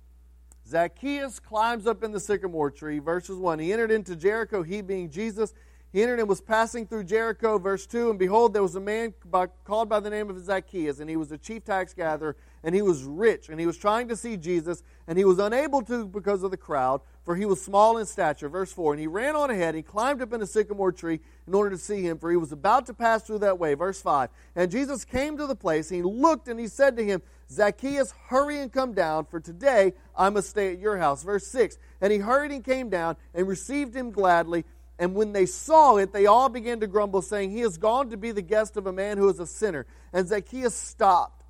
Zacchaeus 0.68 1.40
climbs 1.40 1.86
up 1.86 2.04
in 2.04 2.12
the 2.12 2.20
sycamore 2.20 2.72
tree, 2.72 2.98
verses 2.98 3.38
1. 3.38 3.60
He 3.60 3.72
entered 3.72 3.92
into 3.92 4.16
Jericho, 4.16 4.64
he 4.64 4.82
being 4.82 5.12
Jesus 5.12 5.54
he 5.92 6.02
entered 6.02 6.20
and 6.20 6.30
was 6.30 6.40
passing 6.40 6.88
through 6.88 7.04
Jericho, 7.04 7.58
verse 7.58 7.86
2, 7.86 8.12
and 8.12 8.18
behold, 8.18 8.54
there 8.54 8.62
was 8.62 8.76
a 8.76 8.80
man 8.80 9.14
by, 9.26 9.48
called 9.66 9.90
by 9.90 10.00
the 10.00 10.10
name 10.10 10.30
of 10.30 10.42
Zacchaeus, 10.42 11.02
and 11.02 11.10
he 11.10 11.18
was 11.18 11.34
a 11.34 11.38
chief 11.38 11.66
tax 11.66 11.94
gatherer, 11.94 12.38
and 12.64 12.76
he 12.76 12.82
was 12.82 13.04
rich, 13.04 13.50
and 13.50 13.60
he 13.60 13.66
was 13.66 13.78
trying 13.78 14.08
to 14.10 14.16
see 14.16 14.38
Jesus, 14.38 14.84
and 15.08 15.18
he 15.18 15.26
was 15.26 15.40
unable 15.40 15.82
to 15.84 16.06
because 16.06 16.44
of 16.44 16.52
the 16.52 16.58
crowd, 16.58 17.02
for 17.26 17.36
he 17.36 17.46
was 17.46 17.62
small 17.62 17.98
in 17.98 18.06
stature. 18.06 18.50
Verse 18.50 18.72
4, 18.72 18.94
and 18.94 19.00
he 19.00 19.08
ran 19.08 19.36
on 19.36 19.50
ahead, 19.50 19.76
he 19.76 19.82
climbed 19.82 20.22
up 20.22 20.34
in 20.34 20.42
a 20.42 20.48
sycamore 20.48 20.92
tree 20.92 21.20
in 21.48 21.54
order 21.54 21.72
to 21.72 21.78
see 21.78 22.02
him, 22.02 22.20
for 22.20 22.30
he 22.30 22.38
was 22.38 22.52
about 22.52 22.86
to 22.86 22.94
pass 22.94 23.24
through 23.24 23.40
that 23.40 23.60
way. 23.60 23.74
Verse 23.74 24.02
5, 24.02 24.30
and 24.56 24.72
Jesus 24.72 25.06
came 25.06 25.38
to 25.38 25.48
the 25.48 25.56
place, 25.56 25.90
he 25.90 26.02
looked, 26.02 26.48
and 26.48 26.60
he 26.60 26.68
said 26.68 26.98
to 26.98 27.04
him, 27.04 27.22
Zacchaeus, 27.50 28.14
hurry 28.28 28.60
and 28.60 28.72
come 28.72 28.94
down, 28.94 29.26
for 29.26 29.40
today 29.40 29.94
I 30.16 30.30
must 30.30 30.50
stay 30.50 30.72
at 30.74 30.80
your 30.80 30.98
house. 30.98 31.24
Verse 31.24 31.48
6, 31.48 31.78
and 32.00 32.12
he 32.12 32.20
hurried 32.20 32.52
and 32.52 32.64
came 32.64 32.90
down, 32.90 33.18
and 33.34 33.48
received 33.48 33.96
him 33.96 34.12
gladly. 34.12 34.66
And 35.00 35.16
when 35.16 35.34
they 35.34 35.48
saw 35.48 35.98
it, 35.98 36.14
they 36.14 36.28
all 36.28 36.48
began 36.48 36.80
to 36.82 36.88
grumble, 36.88 37.24
saying, 37.24 37.50
He 37.50 37.62
has 37.62 37.80
gone 37.80 38.12
to 38.12 38.18
be 38.18 38.32
the 38.32 38.44
guest 38.44 38.78
of 38.78 38.86
a 38.86 38.94
man 38.94 39.18
who 39.18 39.28
is 39.30 39.40
a 39.40 39.48
sinner. 39.48 39.88
And 40.14 40.28
Zacchaeus 40.28 40.76
stopped. 40.76 41.41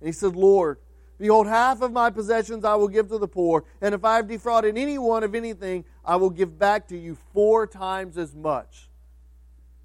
And 0.00 0.08
he 0.08 0.12
said, 0.12 0.34
Lord, 0.34 0.78
behold, 1.18 1.46
half 1.46 1.82
of 1.82 1.92
my 1.92 2.10
possessions 2.10 2.64
I 2.64 2.74
will 2.74 2.88
give 2.88 3.08
to 3.08 3.18
the 3.18 3.28
poor, 3.28 3.64
and 3.80 3.94
if 3.94 4.04
I 4.04 4.16
have 4.16 4.28
defrauded 4.28 4.76
anyone 4.76 5.22
of 5.22 5.34
anything, 5.34 5.84
I 6.04 6.16
will 6.16 6.30
give 6.30 6.58
back 6.58 6.88
to 6.88 6.96
you 6.96 7.16
four 7.32 7.66
times 7.66 8.16
as 8.16 8.34
much. 8.34 8.88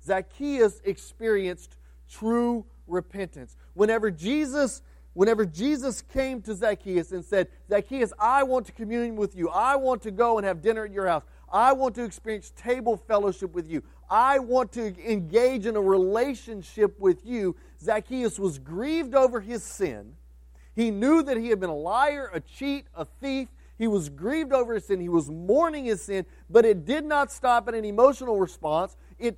Zacchaeus 0.03 0.81
experienced 0.83 1.75
true 2.09 2.65
repentance. 2.87 3.55
Whenever 3.73 4.11
Jesus 4.11 4.81
whenever 5.15 5.45
Jesus 5.45 6.01
came 6.01 6.41
to 6.41 6.53
Zacchaeus 6.53 7.11
and 7.11 7.25
said, 7.25 7.47
Zacchaeus, 7.69 8.13
I 8.19 8.43
want 8.43 8.67
to 8.67 8.73
commune 8.73 9.15
with 9.15 9.35
you. 9.35 9.49
I 9.49 9.77
want 9.77 10.03
to 10.03 10.11
go 10.11 10.37
and 10.37 10.45
have 10.45 10.61
dinner 10.61 10.85
at 10.85 10.91
your 10.91 11.07
house. 11.07 11.23
I 11.51 11.71
want 11.71 11.95
to 11.95 12.03
experience 12.03 12.51
table 12.55 12.97
fellowship 12.97 13.53
with 13.53 13.67
you. 13.67 13.81
I 14.09 14.39
want 14.39 14.73
to 14.73 14.93
engage 15.09 15.65
in 15.65 15.75
a 15.75 15.81
relationship 15.81 16.99
with 16.99 17.25
you. 17.25 17.55
Zacchaeus 17.85 18.37
was 18.37 18.59
grieved 18.59 19.15
over 19.15 19.39
his 19.39 19.63
sin. 19.63 20.13
He 20.75 20.91
knew 20.91 21.23
that 21.23 21.37
he 21.37 21.49
had 21.49 21.59
been 21.59 21.69
a 21.69 21.75
liar, 21.75 22.29
a 22.33 22.39
cheat, 22.41 22.85
a 22.93 23.05
thief. 23.05 23.47
He 23.77 23.87
was 23.87 24.09
grieved 24.09 24.51
over 24.51 24.73
his 24.73 24.85
sin. 24.85 24.99
He 24.99 25.09
was 25.09 25.29
mourning 25.29 25.85
his 25.85 26.01
sin, 26.01 26.25
but 26.49 26.65
it 26.65 26.85
did 26.85 27.05
not 27.05 27.31
stop 27.31 27.67
at 27.67 27.75
an 27.75 27.85
emotional 27.85 28.39
response. 28.39 28.95
It 29.17 29.37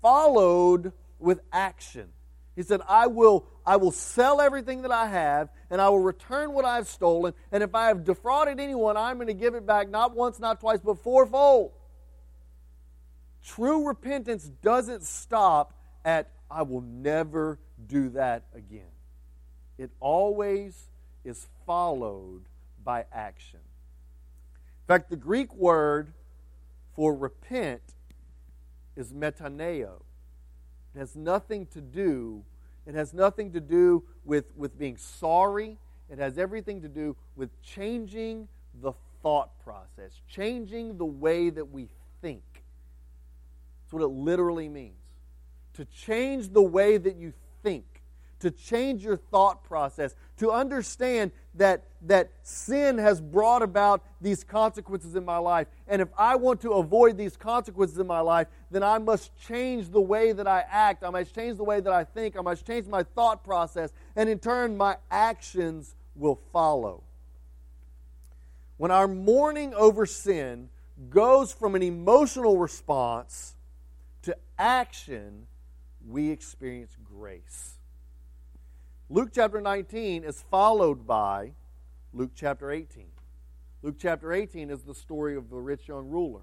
followed 0.00 0.92
with 1.18 1.40
action. 1.52 2.08
He 2.56 2.62
said, 2.62 2.80
I 2.88 3.06
will, 3.06 3.46
I 3.64 3.76
will 3.76 3.92
sell 3.92 4.40
everything 4.40 4.82
that 4.82 4.90
I 4.90 5.06
have, 5.06 5.50
and 5.70 5.80
I 5.80 5.88
will 5.88 6.00
return 6.00 6.52
what 6.52 6.64
I've 6.64 6.88
stolen. 6.88 7.34
And 7.52 7.62
if 7.62 7.74
I 7.74 7.88
have 7.88 8.04
defrauded 8.04 8.58
anyone, 8.58 8.96
I'm 8.96 9.16
going 9.16 9.28
to 9.28 9.34
give 9.34 9.54
it 9.54 9.66
back 9.66 9.88
not 9.88 10.14
once, 10.14 10.38
not 10.38 10.60
twice, 10.60 10.80
but 10.84 10.98
fourfold. 11.02 11.72
True 13.44 13.86
repentance 13.86 14.44
doesn't 14.62 15.04
stop 15.04 15.72
at, 16.04 16.30
I 16.50 16.62
will 16.62 16.82
never 16.82 17.58
do 17.86 18.10
that 18.10 18.44
again. 18.54 18.92
It 19.78 19.90
always 20.00 20.88
is 21.24 21.46
followed 21.66 22.42
by 22.84 23.06
action. 23.12 23.60
In 23.60 24.86
fact, 24.86 25.10
the 25.10 25.16
Greek 25.16 25.54
word 25.54 26.12
for 26.94 27.14
repent 27.14 27.82
is 28.96 29.12
metanoeo. 29.12 30.02
It 30.94 30.98
has 30.98 31.14
nothing 31.14 31.66
to 31.66 31.80
do, 31.80 32.42
it 32.86 32.94
has 32.94 33.14
nothing 33.14 33.52
to 33.52 33.60
do 33.60 34.02
with, 34.24 34.56
with 34.56 34.78
being 34.78 34.96
sorry. 34.96 35.78
It 36.10 36.18
has 36.18 36.38
everything 36.38 36.82
to 36.82 36.88
do 36.88 37.14
with 37.36 37.50
changing 37.62 38.48
the 38.82 38.92
thought 39.22 39.50
process, 39.62 40.20
changing 40.28 40.98
the 40.98 41.04
way 41.04 41.50
that 41.50 41.70
we 41.70 41.88
think. 42.20 42.42
That's 42.54 43.92
what 43.92 44.02
it 44.02 44.08
literally 44.08 44.68
means. 44.68 44.96
To 45.74 45.84
change 45.84 46.52
the 46.52 46.62
way 46.62 46.96
that 46.96 47.16
you 47.16 47.32
think 47.62 47.84
to 48.40 48.50
change 48.50 49.04
your 49.04 49.16
thought 49.16 49.62
process, 49.64 50.14
to 50.38 50.50
understand 50.50 51.30
that, 51.54 51.84
that 52.02 52.30
sin 52.42 52.98
has 52.98 53.20
brought 53.20 53.62
about 53.62 54.02
these 54.20 54.42
consequences 54.42 55.14
in 55.14 55.24
my 55.24 55.36
life. 55.36 55.66
And 55.86 56.00
if 56.00 56.08
I 56.16 56.36
want 56.36 56.62
to 56.62 56.72
avoid 56.72 57.16
these 57.16 57.36
consequences 57.36 57.98
in 57.98 58.06
my 58.06 58.20
life, 58.20 58.48
then 58.70 58.82
I 58.82 58.98
must 58.98 59.36
change 59.46 59.90
the 59.90 60.00
way 60.00 60.32
that 60.32 60.46
I 60.46 60.64
act. 60.70 61.04
I 61.04 61.10
must 61.10 61.34
change 61.34 61.58
the 61.58 61.64
way 61.64 61.80
that 61.80 61.92
I 61.92 62.04
think. 62.04 62.36
I 62.36 62.40
must 62.40 62.66
change 62.66 62.86
my 62.86 63.02
thought 63.02 63.44
process. 63.44 63.92
And 64.16 64.28
in 64.28 64.38
turn, 64.38 64.76
my 64.76 64.96
actions 65.10 65.94
will 66.16 66.40
follow. 66.52 67.02
When 68.78 68.90
our 68.90 69.06
mourning 69.06 69.74
over 69.74 70.06
sin 70.06 70.70
goes 71.10 71.52
from 71.52 71.74
an 71.74 71.82
emotional 71.82 72.56
response 72.56 73.54
to 74.22 74.34
action, 74.58 75.46
we 76.08 76.30
experience 76.30 76.96
grace. 77.20 77.74
Luke 79.10 79.28
chapter 79.34 79.60
19 79.60 80.24
is 80.24 80.42
followed 80.50 81.06
by 81.06 81.52
Luke 82.14 82.30
chapter 82.34 82.70
18. 82.70 83.08
Luke 83.82 83.96
chapter 83.98 84.32
18 84.32 84.70
is 84.70 84.84
the 84.84 84.94
story 84.94 85.36
of 85.36 85.50
the 85.50 85.58
rich 85.58 85.86
young 85.86 86.08
ruler 86.08 86.40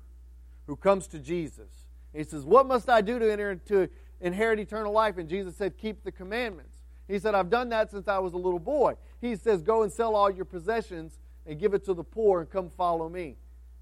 who 0.68 0.76
comes 0.76 1.08
to 1.08 1.18
Jesus. 1.18 1.88
He 2.14 2.24
says, 2.24 2.46
What 2.46 2.68
must 2.68 2.90
I 2.90 3.02
do 3.02 3.18
to 3.18 3.32
enter 3.32 3.50
into 3.54 3.90
inherit 4.22 4.60
eternal 4.60 4.94
life? 4.94 5.18
And 5.18 5.28
Jesus 5.28 5.56
said, 5.56 5.80
Keep 5.80 6.04
the 6.04 6.12
commandments. 6.12 6.78
He 7.08 7.18
said, 7.18 7.34
I've 7.34 7.50
done 7.50 7.70
that 7.70 7.90
since 7.90 8.08
I 8.08 8.20
was 8.20 8.34
a 8.34 8.38
little 8.38 8.60
boy. 8.60 8.98
He 9.20 9.36
says, 9.36 9.64
Go 9.64 9.82
and 9.82 9.92
sell 9.92 10.16
all 10.16 10.30
your 10.30 10.46
possessions 10.46 11.18
and 11.48 11.60
give 11.60 11.74
it 11.74 11.86
to 11.86 11.96
the 11.96 12.04
poor 12.04 12.42
and 12.42 12.52
come 12.52 12.70
follow 12.70 13.10
me. 13.10 13.38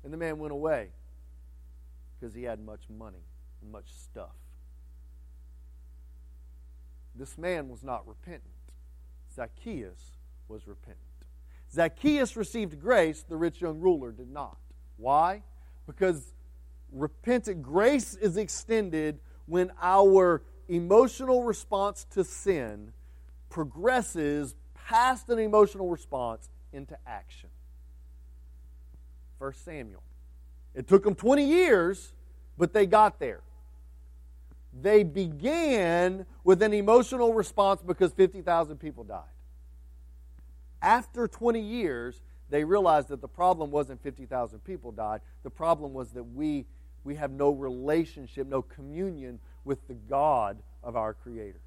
And 0.06 0.14
the 0.14 0.18
man 0.18 0.40
went 0.40 0.54
away 0.54 0.92
because 2.18 2.34
he 2.34 2.44
had 2.44 2.62
much 2.62 2.84
money 2.90 3.25
and 3.62 3.70
much 3.70 3.92
stuff. 3.92 4.32
This 7.17 7.38
man 7.38 7.69
was 7.69 7.84
not 7.84 8.07
repentant. 8.07 8.43
Zacchaeus 9.34 10.12
was 10.48 10.67
repentant. 10.67 11.00
Zacchaeus 11.72 12.36
received 12.36 12.79
grace, 12.79 13.24
the 13.27 13.36
rich 13.36 13.62
young 13.62 13.79
ruler 13.79 14.12
did 14.12 14.29
not. 14.29 14.57
Why? 14.98 15.43
Because 15.88 16.34
repentant 16.91 17.62
grace 17.62 18.15
is 18.15 18.38
extended 18.38 19.19
when 19.45 19.72
our 19.81 20.41
emotional 20.67 21.43
response 21.43 22.05
to 22.12 22.24
sin 22.24 22.91
progresses 23.50 24.55
past 24.74 25.29
an 25.29 25.39
emotional 25.39 25.89
response 25.89 26.50
into 26.74 26.98
action. 27.05 27.50
First 29.39 29.63
Samuel. 29.65 30.03
It 30.74 30.88
took 30.88 31.03
them 31.03 31.15
20 31.15 31.45
years, 31.45 32.13
but 32.57 32.74
they 32.74 32.86
got 32.86 33.19
there. 33.19 33.41
They 34.82 35.03
began 35.03 36.25
with 36.44 36.62
an 36.62 36.74
emotional 36.74 37.34
response 37.34 37.82
because 37.82 38.12
50,000 38.13 38.77
people 38.77 39.03
died. 39.03 39.24
After 40.82 41.27
20 41.27 41.60
years, 41.60 42.22
they 42.50 42.63
realized 42.63 43.08
that 43.08 43.22
the 43.22 43.27
problem 43.27 43.72
wasn't 43.72 44.03
50,000 44.03 44.60
people 44.63 44.91
died. 44.91 45.22
The 45.44 45.50
problem 45.50 45.94
was 45.94 46.11
that 46.11 46.24
we, 46.24 46.66
we 47.03 47.16
have 47.16 47.31
no 47.31 47.51
relationship, 47.51 48.48
no 48.48 48.61
communion 48.61 49.40
with 49.64 49.88
the 49.88 49.96
God 49.96 50.57
of 50.83 50.96
our 50.96 51.14
Creator, 51.14 51.59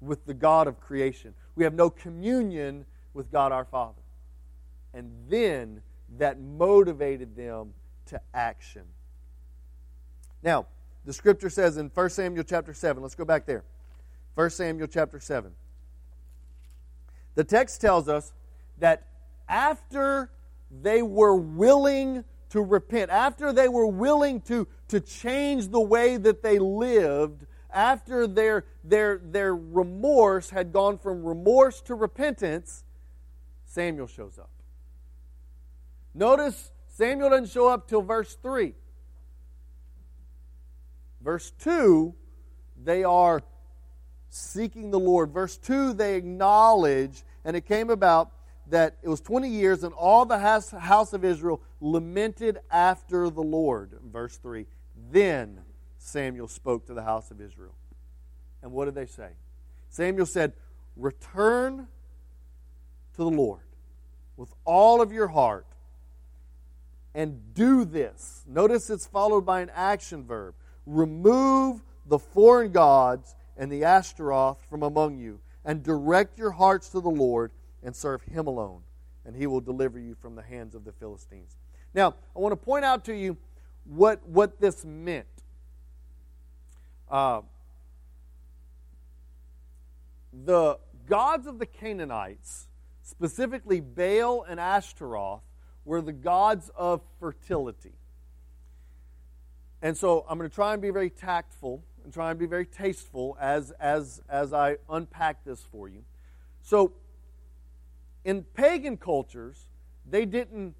with 0.00 0.24
the 0.26 0.34
God 0.34 0.66
of 0.66 0.80
creation. 0.80 1.34
We 1.54 1.64
have 1.64 1.74
no 1.74 1.90
communion 1.90 2.84
with 3.12 3.30
God 3.30 3.52
our 3.52 3.64
Father. 3.64 4.02
And 4.92 5.10
then 5.28 5.82
that 6.18 6.40
motivated 6.40 7.36
them 7.36 7.74
to 8.06 8.20
action. 8.32 8.82
Now, 10.42 10.66
the 11.04 11.12
scripture 11.12 11.50
says 11.50 11.76
in 11.76 11.90
1 11.92 12.10
Samuel 12.10 12.44
chapter 12.44 12.72
7, 12.72 13.02
let's 13.02 13.14
go 13.14 13.24
back 13.24 13.46
there. 13.46 13.64
1 14.34 14.50
Samuel 14.50 14.86
chapter 14.86 15.20
7. 15.20 15.52
The 17.34 17.44
text 17.44 17.80
tells 17.80 18.08
us 18.08 18.32
that 18.78 19.06
after 19.48 20.30
they 20.70 21.02
were 21.02 21.36
willing 21.36 22.24
to 22.50 22.60
repent, 22.62 23.10
after 23.10 23.52
they 23.52 23.68
were 23.68 23.86
willing 23.86 24.40
to, 24.42 24.66
to 24.88 25.00
change 25.00 25.68
the 25.68 25.80
way 25.80 26.16
that 26.16 26.42
they 26.42 26.58
lived, 26.58 27.46
after 27.72 28.26
their, 28.26 28.64
their, 28.84 29.18
their 29.18 29.54
remorse 29.54 30.50
had 30.50 30.72
gone 30.72 30.96
from 30.96 31.24
remorse 31.24 31.80
to 31.82 31.94
repentance, 31.94 32.84
Samuel 33.64 34.06
shows 34.06 34.38
up. 34.38 34.50
Notice 36.14 36.70
Samuel 36.86 37.30
doesn't 37.30 37.50
show 37.50 37.68
up 37.68 37.88
till 37.88 38.02
verse 38.02 38.36
3. 38.40 38.74
Verse 41.24 41.52
2, 41.60 42.14
they 42.84 43.02
are 43.02 43.42
seeking 44.28 44.90
the 44.90 45.00
Lord. 45.00 45.30
Verse 45.30 45.56
2, 45.56 45.94
they 45.94 46.16
acknowledge, 46.16 47.24
and 47.44 47.56
it 47.56 47.66
came 47.66 47.88
about 47.88 48.30
that 48.68 48.96
it 49.02 49.08
was 49.08 49.20
20 49.20 49.48
years, 49.48 49.84
and 49.84 49.94
all 49.94 50.26
the 50.26 50.38
house 50.38 51.12
of 51.12 51.24
Israel 51.24 51.62
lamented 51.80 52.58
after 52.70 53.30
the 53.30 53.42
Lord. 53.42 53.92
Verse 54.12 54.36
3, 54.36 54.66
then 55.10 55.60
Samuel 55.98 56.48
spoke 56.48 56.86
to 56.86 56.94
the 56.94 57.02
house 57.02 57.30
of 57.30 57.40
Israel. 57.40 57.74
And 58.62 58.72
what 58.72 58.84
did 58.84 58.94
they 58.94 59.06
say? 59.06 59.30
Samuel 59.88 60.26
said, 60.26 60.52
Return 60.96 61.88
to 63.16 63.18
the 63.18 63.30
Lord 63.30 63.62
with 64.36 64.52
all 64.64 65.00
of 65.00 65.12
your 65.12 65.28
heart 65.28 65.66
and 67.14 67.54
do 67.54 67.84
this. 67.84 68.42
Notice 68.46 68.90
it's 68.90 69.06
followed 69.06 69.46
by 69.46 69.60
an 69.60 69.70
action 69.74 70.24
verb. 70.24 70.54
Remove 70.86 71.82
the 72.06 72.18
foreign 72.18 72.72
gods 72.72 73.34
and 73.56 73.70
the 73.70 73.84
Ashtaroth 73.84 74.58
from 74.68 74.82
among 74.82 75.18
you, 75.18 75.40
and 75.64 75.82
direct 75.82 76.36
your 76.38 76.50
hearts 76.50 76.88
to 76.90 77.00
the 77.00 77.10
Lord 77.10 77.52
and 77.82 77.94
serve 77.94 78.22
Him 78.22 78.46
alone, 78.46 78.82
and 79.24 79.36
He 79.36 79.46
will 79.46 79.60
deliver 79.60 79.98
you 79.98 80.14
from 80.14 80.34
the 80.34 80.42
hands 80.42 80.74
of 80.74 80.84
the 80.84 80.92
Philistines. 80.92 81.56
Now, 81.94 82.14
I 82.34 82.38
want 82.38 82.52
to 82.52 82.56
point 82.56 82.84
out 82.84 83.04
to 83.06 83.14
you 83.14 83.36
what, 83.84 84.26
what 84.26 84.60
this 84.60 84.84
meant. 84.84 85.26
Uh, 87.08 87.42
the 90.32 90.78
gods 91.06 91.46
of 91.46 91.58
the 91.58 91.66
Canaanites, 91.66 92.66
specifically 93.02 93.80
Baal 93.80 94.44
and 94.48 94.58
Ashtaroth, 94.58 95.42
were 95.84 96.00
the 96.00 96.12
gods 96.12 96.70
of 96.76 97.02
fertility. 97.20 97.92
And 99.84 99.94
so 99.94 100.24
I'm 100.26 100.38
going 100.38 100.48
to 100.48 100.54
try 100.54 100.72
and 100.72 100.80
be 100.80 100.88
very 100.88 101.10
tactful 101.10 101.82
and 102.04 102.12
try 102.12 102.30
and 102.30 102.38
be 102.38 102.46
very 102.46 102.64
tasteful 102.64 103.36
as, 103.38 103.70
as, 103.72 104.22
as 104.30 104.54
I 104.54 104.78
unpack 104.88 105.44
this 105.44 105.60
for 105.60 105.90
you. 105.90 106.04
So, 106.62 106.92
in 108.24 108.44
pagan 108.44 108.96
cultures, 108.96 109.68
they 110.08 110.24
didn't 110.24 110.74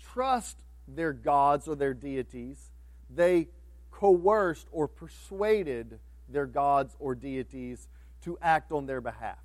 trust 0.00 0.56
their 0.88 1.12
gods 1.12 1.68
or 1.68 1.76
their 1.76 1.92
deities. 1.92 2.70
They 3.14 3.48
coerced 3.90 4.68
or 4.72 4.88
persuaded 4.88 5.98
their 6.26 6.46
gods 6.46 6.96
or 6.98 7.14
deities 7.14 7.88
to 8.22 8.38
act 8.40 8.72
on 8.72 8.86
their 8.86 9.02
behalf. 9.02 9.36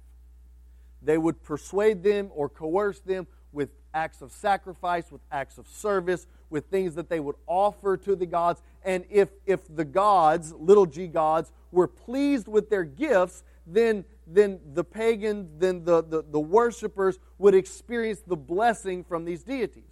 They 1.02 1.18
would 1.18 1.44
persuade 1.44 2.02
them 2.02 2.30
or 2.34 2.48
coerce 2.48 3.02
them 3.02 3.28
with 3.52 3.70
acts 3.94 4.22
of 4.22 4.32
sacrifice, 4.32 5.12
with 5.12 5.22
acts 5.32 5.58
of 5.58 5.68
service, 5.68 6.28
with 6.50 6.66
things 6.66 6.96
that 6.96 7.10
they 7.10 7.20
would 7.20 7.36
offer 7.48 7.98
to 7.98 8.16
the 8.16 8.26
gods. 8.26 8.62
And 8.84 9.06
if, 9.10 9.30
if 9.46 9.62
the 9.74 9.86
gods, 9.86 10.54
little 10.54 10.86
g 10.86 11.08
gods, 11.08 11.52
were 11.72 11.88
pleased 11.88 12.48
with 12.48 12.70
their 12.70 12.84
gifts, 12.84 13.44
then, 13.68 14.06
then 14.28 14.60
the 14.74 14.84
pagans, 14.84 15.50
then 15.58 15.84
the, 15.84 16.04
the, 16.04 16.24
the 16.24 16.40
worshippers 16.40 17.20
would 17.38 17.56
experience 17.56 18.22
the 18.26 18.36
blessing 18.36 19.04
from 19.04 19.26
these 19.26 19.44
deities. 19.44 19.84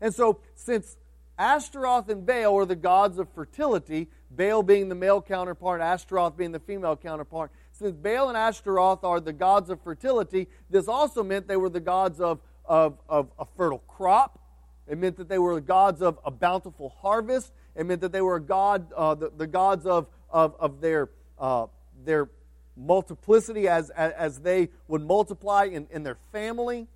And 0.00 0.14
so, 0.14 0.40
since 0.54 0.96
Ashtaroth 1.38 2.08
and 2.08 2.26
Baal 2.26 2.56
are 2.58 2.66
the 2.66 2.76
gods 2.76 3.18
of 3.18 3.28
fertility, 3.30 4.08
Baal 4.30 4.62
being 4.62 4.88
the 4.88 4.94
male 4.94 5.22
counterpart, 5.22 5.80
Ashtaroth 5.80 6.36
being 6.36 6.52
the 6.52 6.60
female 6.60 6.96
counterpart, 6.96 7.50
since 7.72 7.96
Baal 7.96 8.28
and 8.28 8.36
Ashtaroth 8.36 9.04
are 9.04 9.20
the 9.20 9.32
gods 9.32 9.70
of 9.70 9.80
fertility, 9.80 10.48
this 10.68 10.88
also 10.88 11.22
meant 11.22 11.46
they 11.46 11.56
were 11.56 11.70
the 11.70 11.80
gods 11.80 12.20
of, 12.20 12.40
of, 12.68 12.98
of 13.08 13.30
a 13.38 13.44
fertile 13.56 13.82
crop, 13.88 14.38
it 14.86 14.96
meant 14.96 15.16
that 15.16 15.28
they 15.28 15.38
were 15.38 15.54
the 15.54 15.60
gods 15.60 16.00
of 16.00 16.18
a 16.24 16.30
bountiful 16.30 16.94
harvest. 17.00 17.52
It 17.74 17.84
meant 17.84 18.00
that 18.00 18.12
they 18.12 18.22
were 18.22 18.40
God, 18.40 18.92
uh, 18.96 19.14
the, 19.14 19.30
the, 19.36 19.46
gods 19.46 19.86
of, 19.86 20.08
of, 20.30 20.54
of 20.58 20.80
their, 20.80 21.10
uh, 21.38 21.66
their 22.04 22.30
multiplicity 22.76 23.68
as, 23.68 23.90
as, 23.90 24.12
as, 24.12 24.38
they 24.40 24.70
would 24.86 25.02
multiply 25.02 25.64
in, 25.64 25.86
in 25.90 26.02
their 26.02 26.16
family. 26.32 26.86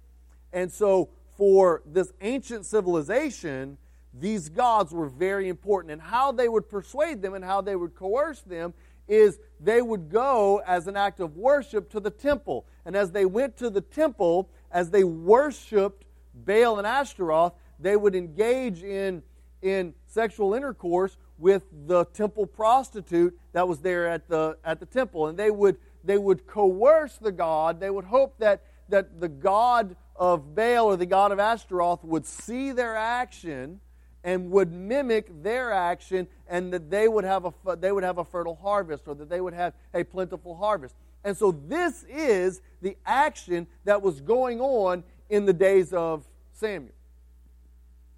And 0.53 0.73
so, 0.73 1.11
for 1.37 1.83
this 1.87 2.13
ancient 2.21 2.67
civilization, 2.67 3.79
these 4.19 4.49
gods 4.49 4.93
were 4.93 5.09
very 5.09 5.49
important. 5.49 5.93
And 5.93 6.01
how 6.01 6.33
they 6.33 6.49
would 6.49 6.69
persuade 6.69 7.21
them 7.21 7.35
and 7.35 7.45
how 7.45 7.61
they 7.61 7.77
would 7.77 7.95
coerce 7.95 8.41
them 8.41 8.75
is 9.09 9.39
they 9.61 9.83
would 9.83 10.11
go 10.11 10.63
as 10.67 10.87
an 10.87 10.97
act 10.97 11.21
of 11.21 11.37
worship 11.37 11.91
to 11.91 12.01
the 12.01 12.11
temple. 12.11 12.65
And 12.85 12.97
as 12.97 13.11
they 13.11 13.25
went 13.25 13.57
to 13.59 13.71
the 13.71 13.81
temple, 13.81 14.49
as 14.73 14.91
they 14.91 15.05
worshiped 15.05 16.05
Baal 16.35 16.79
and 16.79 16.87
Ashtaroth, 16.87 17.53
they 17.79 17.97
would 17.97 18.15
engage 18.15 18.83
in, 18.83 19.23
in 19.61 19.95
sexual 20.07 20.55
intercourse 20.55 21.17
with 21.39 21.65
the 21.87 22.05
temple 22.07 22.47
prostitute 22.47 23.39
that 23.53 23.67
was 23.67 23.81
there 23.81 24.09
at 24.09 24.29
the, 24.29 24.57
at 24.65 24.81
the 24.81 24.87
temple. 24.87 25.27
And 25.27 25.39
they 25.39 25.51
would, 25.51 25.77
they 26.05 26.19
would 26.19 26.47
coerce 26.47 27.17
the 27.17 27.33
god. 27.33 27.81
They 27.81 27.91
would 27.91 28.05
hope 28.05 28.39
that, 28.39 28.63
that 28.89 29.21
the 29.21 29.29
god 29.29 29.97
of 30.17 30.55
Baal 30.55 30.87
or 30.87 30.97
the 30.97 31.07
god 31.07 31.33
of 31.33 31.39
Ashtaroth 31.39 32.05
would 32.05 32.27
see 32.27 32.73
their 32.73 32.97
action 32.97 33.81
and 34.25 34.51
would 34.53 34.73
mimic 34.73 35.43
their 35.43 35.73
action 35.73 36.29
and 36.47 36.73
that 36.73 36.91
they 36.91 37.09
would 37.09 37.25
have 37.25 37.45
a, 37.45 37.77
they 37.77 37.91
would 37.91 38.05
have 38.05 38.19
a 38.19 38.25
fertile 38.25 38.55
harvest 38.55 39.09
or 39.09 39.15
that 39.17 39.29
they 39.29 39.41
would 39.41 39.55
have 39.55 39.75
a 39.95 40.05
plentiful 40.05 40.57
harvest. 40.57 40.95
And 41.25 41.37
so 41.37 41.53
this 41.53 42.05
is 42.05 42.61
the 42.81 42.97
action 43.07 43.67
that 43.85 44.03
was 44.03 44.21
going 44.21 44.61
on 44.61 45.05
in 45.31 45.47
the 45.47 45.53
days 45.53 45.93
of 45.93 46.27
Samuel. 46.53 46.95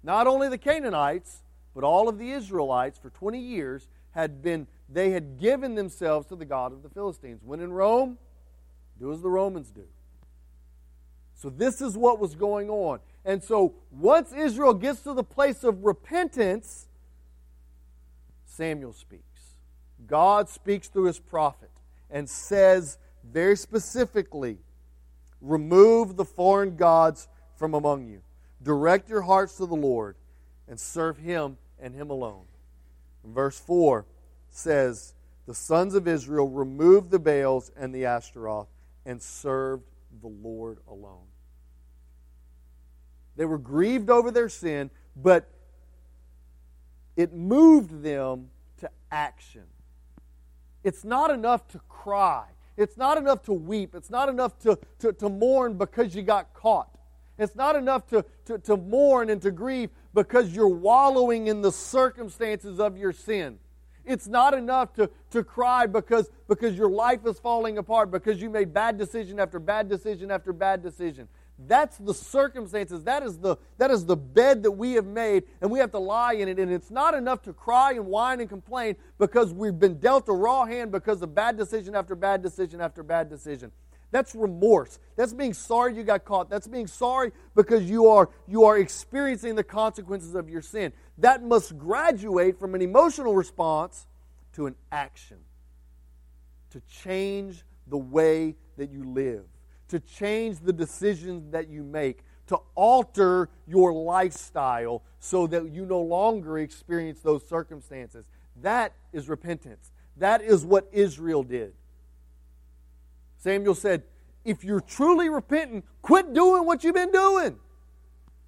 Not 0.03 0.27
only 0.27 0.49
the 0.49 0.57
Canaanites, 0.57 1.43
but 1.73 1.83
all 1.83 2.07
of 2.09 2.17
the 2.17 2.31
Israelites 2.31 2.97
for 2.97 3.09
20 3.09 3.39
years 3.39 3.87
had 4.11 4.41
been 4.41 4.67
they 4.87 5.09
had 5.09 5.39
given 5.39 5.75
themselves 5.75 6.27
to 6.27 6.35
the 6.35 6.45
god 6.45 6.71
of 6.71 6.83
the 6.83 6.89
Philistines. 6.89 7.41
When 7.43 7.59
in 7.59 7.73
Rome, 7.73 8.17
do 8.99 9.11
as 9.11 9.21
the 9.21 9.29
Romans 9.29 9.71
do. 9.71 9.85
So 11.33 11.49
this 11.49 11.81
is 11.81 11.97
what 11.97 12.19
was 12.19 12.35
going 12.35 12.69
on. 12.69 12.99
And 13.25 13.43
so 13.43 13.73
once 13.91 14.31
Israel 14.31 14.73
gets 14.73 15.01
to 15.01 15.13
the 15.13 15.23
place 15.23 15.63
of 15.63 15.83
repentance, 15.83 16.87
Samuel 18.45 18.93
speaks. 18.93 19.23
God 20.07 20.47
speaks 20.49 20.87
through 20.87 21.05
his 21.05 21.19
prophet 21.19 21.64
and 22.15 22.29
says 22.29 22.97
very 23.29 23.57
specifically, 23.57 24.57
Remove 25.41 26.15
the 26.15 26.25
foreign 26.25 26.77
gods 26.77 27.27
from 27.55 27.75
among 27.75 28.07
you. 28.07 28.21
Direct 28.63 29.09
your 29.09 29.21
hearts 29.21 29.57
to 29.57 29.65
the 29.65 29.75
Lord 29.75 30.15
and 30.67 30.79
serve 30.79 31.17
him 31.17 31.57
and 31.77 31.93
him 31.93 32.09
alone. 32.09 32.45
And 33.23 33.35
verse 33.35 33.59
4 33.59 34.05
says, 34.49 35.13
The 35.45 35.53
sons 35.53 35.93
of 35.93 36.07
Israel 36.07 36.47
removed 36.47 37.11
the 37.11 37.19
Baals 37.19 37.69
and 37.77 37.93
the 37.93 38.05
Ashtaroth 38.05 38.69
and 39.05 39.21
served 39.21 39.83
the 40.21 40.27
Lord 40.27 40.79
alone. 40.87 41.27
They 43.35 43.45
were 43.45 43.59
grieved 43.59 44.09
over 44.09 44.31
their 44.31 44.49
sin, 44.49 44.89
but 45.15 45.47
it 47.17 47.33
moved 47.33 48.01
them 48.01 48.49
to 48.79 48.89
action. 49.11 49.65
It's 50.85 51.03
not 51.03 51.31
enough 51.31 51.67
to 51.69 51.79
cry. 51.89 52.45
It's 52.77 52.95
not 52.95 53.17
enough 53.17 53.41
to 53.43 53.53
weep. 53.53 53.95
It's 53.95 54.11
not 54.11 54.29
enough 54.29 54.57
to, 54.59 54.77
to, 54.99 55.11
to 55.13 55.29
mourn 55.29 55.77
because 55.77 56.15
you 56.15 56.21
got 56.21 56.53
caught. 56.53 56.89
It's 57.39 57.55
not 57.55 57.75
enough 57.75 58.05
to, 58.09 58.23
to, 58.45 58.59
to 58.59 58.77
mourn 58.77 59.31
and 59.31 59.41
to 59.41 59.49
grieve 59.49 59.89
because 60.13 60.55
you're 60.55 60.67
wallowing 60.67 61.47
in 61.47 61.61
the 61.61 61.71
circumstances 61.71 62.79
of 62.79 62.99
your 62.99 63.11
sin. 63.11 63.57
It's 64.05 64.27
not 64.27 64.53
enough 64.53 64.93
to, 64.93 65.09
to 65.31 65.43
cry 65.43 65.87
because, 65.87 66.29
because 66.47 66.77
your 66.77 66.89
life 66.89 67.25
is 67.25 67.39
falling 67.39 67.79
apart, 67.79 68.11
because 68.11 68.39
you 68.39 68.51
made 68.51 68.71
bad 68.71 68.99
decision 68.99 69.39
after 69.39 69.57
bad 69.57 69.89
decision 69.89 70.29
after 70.29 70.53
bad 70.53 70.83
decision. 70.83 71.27
That's 71.57 71.97
the 71.97 72.13
circumstances. 72.13 73.03
That 73.03 73.23
is 73.23 73.37
the, 73.37 73.55
that 73.77 73.89
is 73.89 74.05
the 74.05 74.17
bed 74.17 74.63
that 74.63 74.71
we 74.71 74.93
have 74.93 75.05
made, 75.05 75.43
and 75.61 75.71
we 75.71 75.79
have 75.79 75.91
to 75.91 75.99
lie 75.99 76.33
in 76.33 76.49
it. 76.49 76.59
And 76.59 76.71
it's 76.71 76.91
not 76.91 77.13
enough 77.13 77.41
to 77.43 77.53
cry 77.53 77.93
and 77.93 78.07
whine 78.07 78.41
and 78.41 78.49
complain 78.49 78.97
because 79.17 79.53
we've 79.53 79.79
been 79.79 79.99
dealt 79.99 80.27
a 80.27 80.33
raw 80.33 80.65
hand 80.65 80.91
because 80.91 81.21
of 81.21 81.33
bad 81.33 81.57
decision 81.57 81.95
after 81.95 82.13
bad 82.13 82.41
decision 82.41 82.81
after 82.81 83.03
bad 83.03 83.29
decision. 83.29 83.71
That's 84.11 84.35
remorse. 84.35 84.99
That's 85.15 85.33
being 85.33 85.53
sorry 85.53 85.95
you 85.95 86.03
got 86.03 86.25
caught. 86.25 86.49
That's 86.49 86.67
being 86.67 86.87
sorry 86.87 87.31
because 87.55 87.89
you 87.89 88.07
are, 88.07 88.29
you 88.47 88.65
are 88.65 88.77
experiencing 88.77 89.55
the 89.55 89.63
consequences 89.63 90.35
of 90.35 90.49
your 90.49 90.61
sin. 90.61 90.93
That 91.17 91.43
must 91.43 91.77
graduate 91.77 92.59
from 92.59 92.75
an 92.75 92.81
emotional 92.81 93.35
response 93.35 94.07
to 94.53 94.67
an 94.67 94.75
action 94.91 95.37
to 96.71 96.81
change 96.81 97.63
the 97.87 97.97
way 97.97 98.55
that 98.77 98.91
you 98.91 99.03
live 99.05 99.45
to 99.89 99.99
change 99.99 100.59
the 100.59 100.73
decisions 100.73 101.51
that 101.51 101.69
you 101.69 101.83
make, 101.83 102.23
to 102.47 102.57
alter 102.75 103.49
your 103.67 103.93
lifestyle 103.93 105.03
so 105.19 105.47
that 105.47 105.71
you 105.71 105.85
no 105.85 106.01
longer 106.01 106.59
experience 106.59 107.19
those 107.19 107.47
circumstances. 107.47 108.25
That 108.61 108.93
is 109.11 109.27
repentance. 109.27 109.91
That 110.17 110.41
is 110.41 110.63
what 110.63 110.87
Israel 110.91 111.43
did. 111.43 111.73
Samuel 113.37 113.75
said, 113.75 114.03
If 114.43 114.63
you're 114.63 114.81
truly 114.81 115.29
repentant, 115.29 115.85
quit 116.01 116.33
doing 116.33 116.65
what 116.65 116.83
you've 116.83 116.95
been 116.95 117.11
doing. 117.11 117.57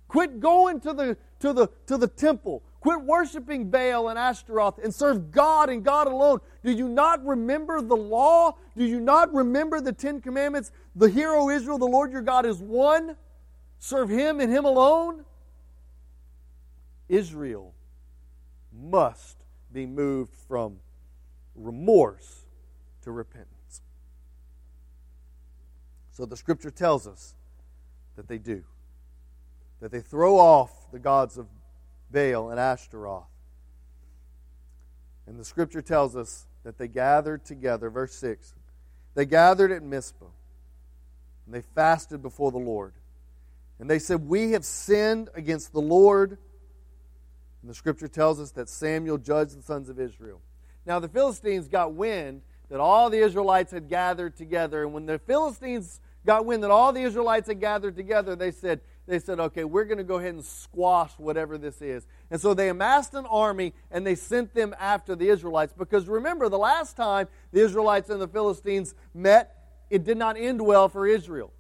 Quit 0.08 0.40
going 0.40 0.80
to 0.82 0.94
the, 0.94 1.18
to 1.40 1.54
the, 1.54 1.68
to 1.88 1.98
the 1.98 2.08
temple. 2.08 2.64
Quit 2.80 3.02
worshiping 3.02 3.70
Baal 3.70 4.10
and 4.10 4.20
Ashtaroth 4.20 4.78
and 4.84 4.94
serve 4.94 5.32
God 5.32 5.70
and 5.70 5.84
God 5.84 6.08
alone. 6.08 6.40
Do 6.64 6.72
you 6.72 6.88
not 6.88 7.26
remember 7.26 7.82
the 7.82 7.96
law? 7.96 8.56
Do 8.76 8.86
you 8.86 9.00
not 9.00 9.34
remember 9.34 9.82
the 9.82 9.94
Ten 9.94 10.22
Commandments? 10.22 10.72
The 10.96 11.10
hero 11.10 11.50
Israel, 11.50 11.78
the 11.78 11.86
Lord 11.86 12.12
your 12.12 12.22
God 12.22 12.46
is 12.46 12.60
one. 12.60 13.16
Serve 13.80 14.10
Him 14.10 14.40
and 14.40 14.52
Him 14.52 14.66
alone. 14.66 15.26
Israel 17.10 17.74
must 18.72 19.38
be 19.72 19.86
moved 19.86 20.34
from 20.48 20.78
remorse 21.56 22.46
to 23.04 23.12
repentance. 23.12 23.82
So 26.12 26.26
the 26.26 26.38
scripture 26.38 26.72
tells 26.72 27.08
us 27.08 27.36
that 28.16 28.28
they 28.28 28.38
do. 28.38 28.64
That 29.80 29.92
they 29.92 30.02
throw 30.02 30.38
off 30.38 30.92
the 30.92 31.00
gods 31.00 31.38
of 31.38 31.48
Baal 32.12 32.50
and 32.50 32.60
Ashtaroth. 32.60 33.26
And 35.26 35.40
the 35.40 35.46
scripture 35.46 35.82
tells 35.82 36.16
us 36.16 36.46
that 36.64 36.78
they 36.78 36.88
gathered 36.88 37.46
together, 37.46 37.90
verse 37.90 38.16
6. 38.16 38.54
They 39.14 39.26
gathered 39.26 39.72
at 39.72 39.84
Mizpah, 39.84 40.26
and 41.46 41.54
they 41.56 41.62
fasted 41.62 42.22
before 42.22 42.52
the 42.52 42.58
Lord. 42.58 42.94
And 43.80 43.90
they 43.90 44.00
said, 44.00 44.28
We 44.28 44.52
have 44.52 44.66
sinned 44.66 45.30
against 45.34 45.74
the 45.74 45.82
Lord. 45.82 46.38
And 47.62 47.70
the 47.70 47.76
scripture 47.76 48.08
tells 48.08 48.40
us 48.40 48.52
that 48.52 48.70
Samuel 48.70 49.18
judged 49.18 49.58
the 49.58 49.62
sons 49.62 49.90
of 49.90 50.00
Israel. 50.00 50.42
Now, 50.86 51.00
the 51.00 51.10
Philistines 51.10 51.68
got 51.68 51.94
wind 51.94 52.42
that 52.70 52.80
all 52.80 53.10
the 53.10 53.20
Israelites 53.20 53.72
had 53.72 53.90
gathered 53.90 54.36
together. 54.36 54.84
And 54.84 54.94
when 54.94 55.06
the 55.06 55.20
Philistines 55.20 56.00
got 56.26 56.46
wind 56.46 56.64
that 56.64 56.72
all 56.72 56.94
the 56.94 57.02
Israelites 57.02 57.48
had 57.48 57.60
gathered 57.60 57.96
together, 57.96 58.36
they 58.36 58.52
said, 58.52 58.82
they 59.08 59.20
said, 59.20 59.40
okay, 59.40 59.64
we're 59.64 59.86
going 59.86 59.98
to 60.00 60.04
go 60.04 60.16
ahead 60.18 60.34
and 60.34 60.44
squash 60.44 61.12
whatever 61.18 61.58
this 61.58 61.82
is. 61.82 62.06
And 62.30 62.40
so 62.40 62.54
they 62.54 62.68
amassed 62.68 63.14
an 63.14 63.26
army 63.26 63.74
and 63.90 64.06
they 64.06 64.16
sent 64.16 64.54
them 64.54 64.76
after 64.80 65.16
the 65.16 65.30
Israelites. 65.30 65.74
Because 65.76 66.08
remember, 66.08 66.50
the 66.50 66.58
last 66.58 66.98
time 66.98 67.28
the 67.52 67.62
Israelites 67.62 68.10
and 68.10 68.22
the 68.22 68.28
Philistines 68.28 68.94
met, 69.14 69.56
it 69.90 70.04
did 70.04 70.18
not 70.18 70.38
end 70.38 70.62
well 70.62 70.90
for 70.90 71.08
Israel. 71.08 71.54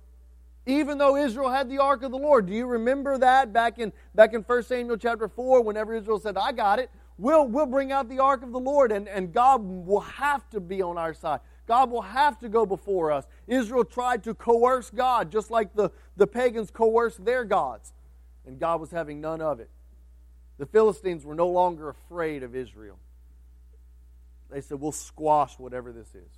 Even 0.65 0.97
though 0.97 1.15
Israel 1.15 1.49
had 1.49 1.69
the 1.69 1.77
ark 1.77 2.03
of 2.03 2.11
the 2.11 2.17
Lord. 2.17 2.45
Do 2.45 2.53
you 2.53 2.65
remember 2.65 3.17
that 3.17 3.53
back 3.53 3.79
in 3.79 3.93
back 4.13 4.33
in 4.33 4.41
1 4.41 4.63
Samuel 4.63 4.97
chapter 4.97 5.29
4, 5.29 5.61
whenever 5.61 5.93
Israel 5.93 6.19
said, 6.19 6.35
I 6.35 6.51
got 6.51 6.79
it, 6.79 6.91
we'll, 7.17 7.47
we'll 7.47 7.65
bring 7.65 7.93
out 7.93 8.09
the 8.09 8.19
ark 8.19 8.43
of 8.43 8.51
the 8.51 8.59
Lord, 8.59 8.91
and, 8.91 9.07
and 9.07 9.33
God 9.33 9.63
will 9.63 10.01
have 10.01 10.49
to 10.49 10.59
be 10.59 10.81
on 10.81 10.97
our 10.97 11.13
side. 11.13 11.39
God 11.67 11.91
will 11.91 12.01
have 12.01 12.39
to 12.39 12.49
go 12.49 12.65
before 12.65 13.11
us. 13.11 13.27
Israel 13.45 13.83
tried 13.83 14.23
to 14.23 14.33
coerce 14.33 14.89
God, 14.89 15.31
just 15.31 15.51
like 15.51 15.75
the, 15.75 15.91
the 16.17 16.27
pagans 16.27 16.71
coerced 16.71 17.23
their 17.23 17.45
gods, 17.45 17.93
and 18.45 18.59
God 18.59 18.81
was 18.81 18.91
having 18.91 19.21
none 19.21 19.41
of 19.41 19.59
it. 19.59 19.69
The 20.57 20.65
Philistines 20.65 21.23
were 21.23 21.35
no 21.35 21.47
longer 21.47 21.89
afraid 21.89 22.43
of 22.43 22.55
Israel. 22.55 22.97
They 24.49 24.61
said, 24.61 24.79
We'll 24.79 24.91
squash 24.91 25.57
whatever 25.59 25.91
this 25.91 26.07
is. 26.07 26.31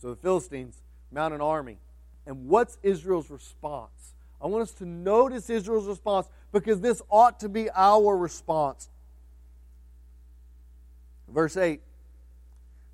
So 0.00 0.10
the 0.10 0.16
Philistines 0.16 0.80
mount 1.10 1.34
an 1.34 1.40
army. 1.40 1.78
And 2.26 2.46
what's 2.46 2.78
Israel's 2.82 3.30
response? 3.30 4.14
I 4.40 4.46
want 4.46 4.62
us 4.62 4.72
to 4.74 4.86
notice 4.86 5.48
Israel's 5.48 5.86
response 5.86 6.28
because 6.52 6.80
this 6.80 7.00
ought 7.10 7.40
to 7.40 7.48
be 7.48 7.70
our 7.74 8.16
response. 8.16 8.88
Verse 11.28 11.56
8 11.56 11.80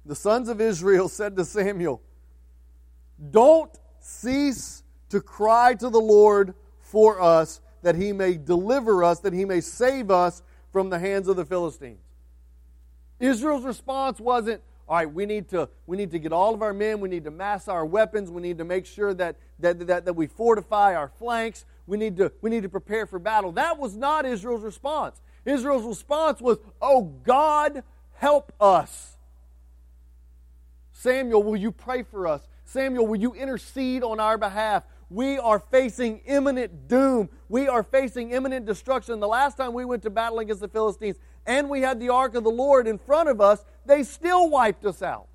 the 0.07 0.15
sons 0.15 0.49
of 0.49 0.61
Israel 0.61 1.09
said 1.21 1.37
to 1.37 1.45
Samuel, 1.45 2.01
Don't 3.31 3.71
cease 4.01 4.83
to 5.15 5.21
cry 5.21 5.75
to 5.75 5.89
the 5.89 6.01
Lord 6.01 6.55
for 6.81 7.23
us, 7.23 7.61
that 7.83 7.95
he 7.95 8.13
may 8.13 8.37
deliver 8.37 9.05
us, 9.05 9.21
that 9.21 9.33
he 9.33 9.45
may 9.45 9.61
save 9.61 10.11
us 10.11 10.43
from 10.73 10.91
the 10.91 10.99
hands 10.99 11.29
of 11.29 11.37
the 11.37 11.45
Philistines. 11.45 12.01
Israel's 13.21 13.65
response 13.65 14.19
wasn't, 14.19 14.61
all 14.89 14.97
right, 14.97 15.11
we 15.11 15.25
need 15.25 15.49
to 15.51 15.69
we 15.87 15.97
need 15.97 16.11
to 16.11 16.19
get 16.19 16.33
all 16.33 16.53
of 16.53 16.63
our 16.63 16.75
men, 16.75 17.01
we 17.01 17.09
need 17.09 17.25
to 17.25 17.31
mass 17.31 17.69
our 17.69 17.87
weapons, 17.87 18.29
we 18.29 18.43
need 18.43 18.59
to 18.59 18.65
make 18.65 18.87
sure 18.87 19.15
that 19.15 19.37
that, 19.61 19.87
that, 19.87 20.05
that 20.05 20.15
we 20.15 20.27
fortify 20.27 20.95
our 20.95 21.09
flanks, 21.09 21.65
We 21.87 21.97
need 21.97 22.17
to, 22.17 22.33
we 22.41 22.51
need 22.51 22.63
to 22.63 22.69
prepare 22.69 23.07
for 23.07 23.19
battle. 23.19 23.53
That 23.53 23.79
was 23.79 23.97
not 23.97 24.27
Israel's 24.27 24.63
response. 24.63 25.21
Israel's 25.45 25.85
response 25.85 26.41
was, 26.41 26.59
Oh 26.81 27.03
God, 27.03 27.83
help 28.15 28.53
us. 28.61 29.17
Samuel, 30.93 31.43
will 31.43 31.57
you 31.57 31.71
pray 31.71 32.03
for 32.03 32.27
us? 32.27 32.47
Samuel, 32.65 33.07
will 33.07 33.21
you 33.21 33.35
intercede 33.35 34.03
on 34.03 34.19
our 34.21 34.39
behalf? 34.39 34.85
We 35.11 35.39
are 35.39 35.59
facing 35.59 36.19
imminent 36.27 36.89
doom. 36.89 37.29
We 37.49 37.69
are 37.69 37.83
facing 37.83 38.31
imminent 38.31 38.67
destruction. 38.67 39.21
The 39.21 39.29
last 39.29 39.57
time 39.57 39.73
we 39.73 39.85
went 39.85 40.03
to 40.03 40.11
battle 40.11 40.39
against 40.39 40.61
the 40.61 40.69
Philistines 40.69 41.17
and 41.47 41.69
we 41.69 41.83
had 41.83 42.01
the 42.01 42.09
ark 42.09 42.35
of 42.35 42.45
the 42.45 42.51
Lord 42.51 42.87
in 42.87 42.99
front 42.99 43.29
of 43.29 43.41
us, 43.41 43.65
they 43.87 44.03
still 44.03 44.49
wiped 44.49 44.85
us 44.85 45.03
out. 45.03 45.29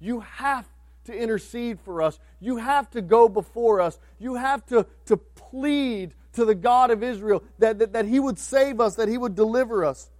You 0.00 0.20
have 0.20 0.66
to 1.04 1.14
intercede 1.14 1.78
for 1.80 2.02
us. 2.02 2.18
You 2.40 2.56
have 2.56 2.90
to 2.90 3.02
go 3.02 3.28
before 3.28 3.80
us. 3.80 3.98
You 4.18 4.36
have 4.36 4.64
to, 4.66 4.86
to 5.06 5.16
plead 5.16 6.14
to 6.32 6.44
the 6.44 6.54
God 6.54 6.90
of 6.90 7.02
Israel 7.02 7.42
that, 7.58 7.78
that, 7.78 7.92
that 7.92 8.06
He 8.06 8.18
would 8.18 8.38
save 8.38 8.80
us, 8.80 8.96
that 8.96 9.08
He 9.08 9.18
would 9.18 9.34
deliver 9.34 9.84
us. 9.84 10.10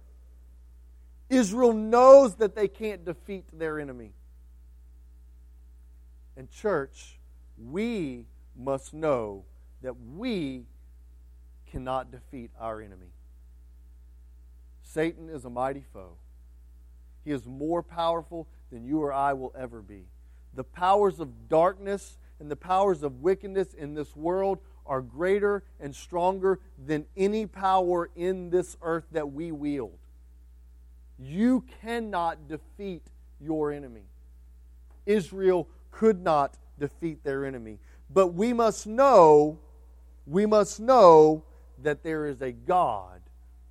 Israel 1.29 1.73
knows 1.73 2.35
that 2.35 2.55
they 2.55 2.67
can't 2.67 3.03
defeat 3.03 3.45
their 3.51 3.79
enemy. 3.79 4.13
And, 6.37 6.49
church, 6.51 7.19
we 7.57 8.25
must 8.57 8.93
know 8.93 9.43
that 9.81 9.95
we 10.15 10.65
cannot 11.69 12.11
defeat 12.11 12.51
our 12.59 12.81
enemy. 12.81 13.11
Satan 14.83 15.29
is 15.29 15.45
a 15.45 15.49
mighty 15.49 15.83
foe. 15.93 16.13
He 17.23 17.31
is 17.31 17.45
more 17.45 17.83
powerful 17.83 18.47
than 18.71 18.85
you 18.85 19.01
or 19.01 19.11
I 19.11 19.33
will 19.33 19.53
ever 19.57 19.81
be. 19.81 20.05
The 20.53 20.63
powers 20.63 21.19
of 21.19 21.49
darkness 21.49 22.17
and 22.39 22.49
the 22.49 22.55
powers 22.55 23.03
of 23.03 23.21
wickedness 23.21 23.73
in 23.73 23.93
this 23.93 24.15
world 24.15 24.59
are 24.85 25.01
greater 25.01 25.63
and 25.79 25.95
stronger 25.95 26.59
than 26.85 27.05
any 27.17 27.45
power 27.45 28.09
in 28.15 28.51
this 28.51 28.77
earth 28.81 29.05
that 29.11 29.31
we 29.31 29.51
wield. 29.51 29.97
You 31.17 31.63
cannot 31.81 32.47
defeat 32.47 33.03
your 33.41 33.71
enemy. 33.71 34.03
Israel 35.05 35.67
could 35.91 36.21
not 36.21 36.57
defeat 36.79 37.23
their 37.23 37.45
enemy. 37.45 37.79
But 38.15 38.27
we 38.27 38.53
must 38.53 38.87
know, 38.87 39.59
we 40.25 40.45
must 40.45 40.79
know 40.79 41.43
that 41.83 42.01
there 42.01 42.25
is 42.25 42.41
a 42.41 42.53
God 42.53 43.19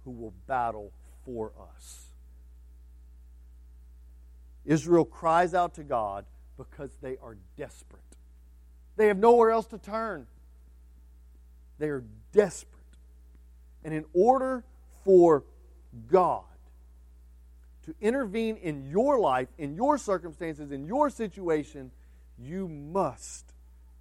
who 0.05 0.11
will 0.11 0.35
battle 0.47 0.93
for 1.25 1.51
us. 1.73 2.05
Israel 4.67 5.07
cries 5.07 5.55
out 5.55 5.75
to 5.77 5.83
God 5.83 6.27
because 6.59 6.91
they 7.01 7.17
are 7.23 7.39
desperate. 7.57 8.03
They 8.97 9.07
have 9.07 9.17
nowhere 9.17 9.51
else 9.51 9.67
to 9.69 9.79
turn. 9.79 10.27
They 11.79 11.89
are 11.89 12.05
desperate. 12.33 12.71
And 13.83 13.95
in 13.95 14.05
order 14.13 14.63
for 15.05 15.45
God 16.11 16.45
to 17.87 17.95
intervene 17.99 18.57
in 18.59 18.91
your 18.91 19.19
life, 19.19 19.49
in 19.57 19.75
your 19.75 19.97
circumstances, 19.97 20.71
in 20.71 20.85
your 20.85 21.09
situation, 21.09 21.91
you 22.39 22.69
must 22.69 23.54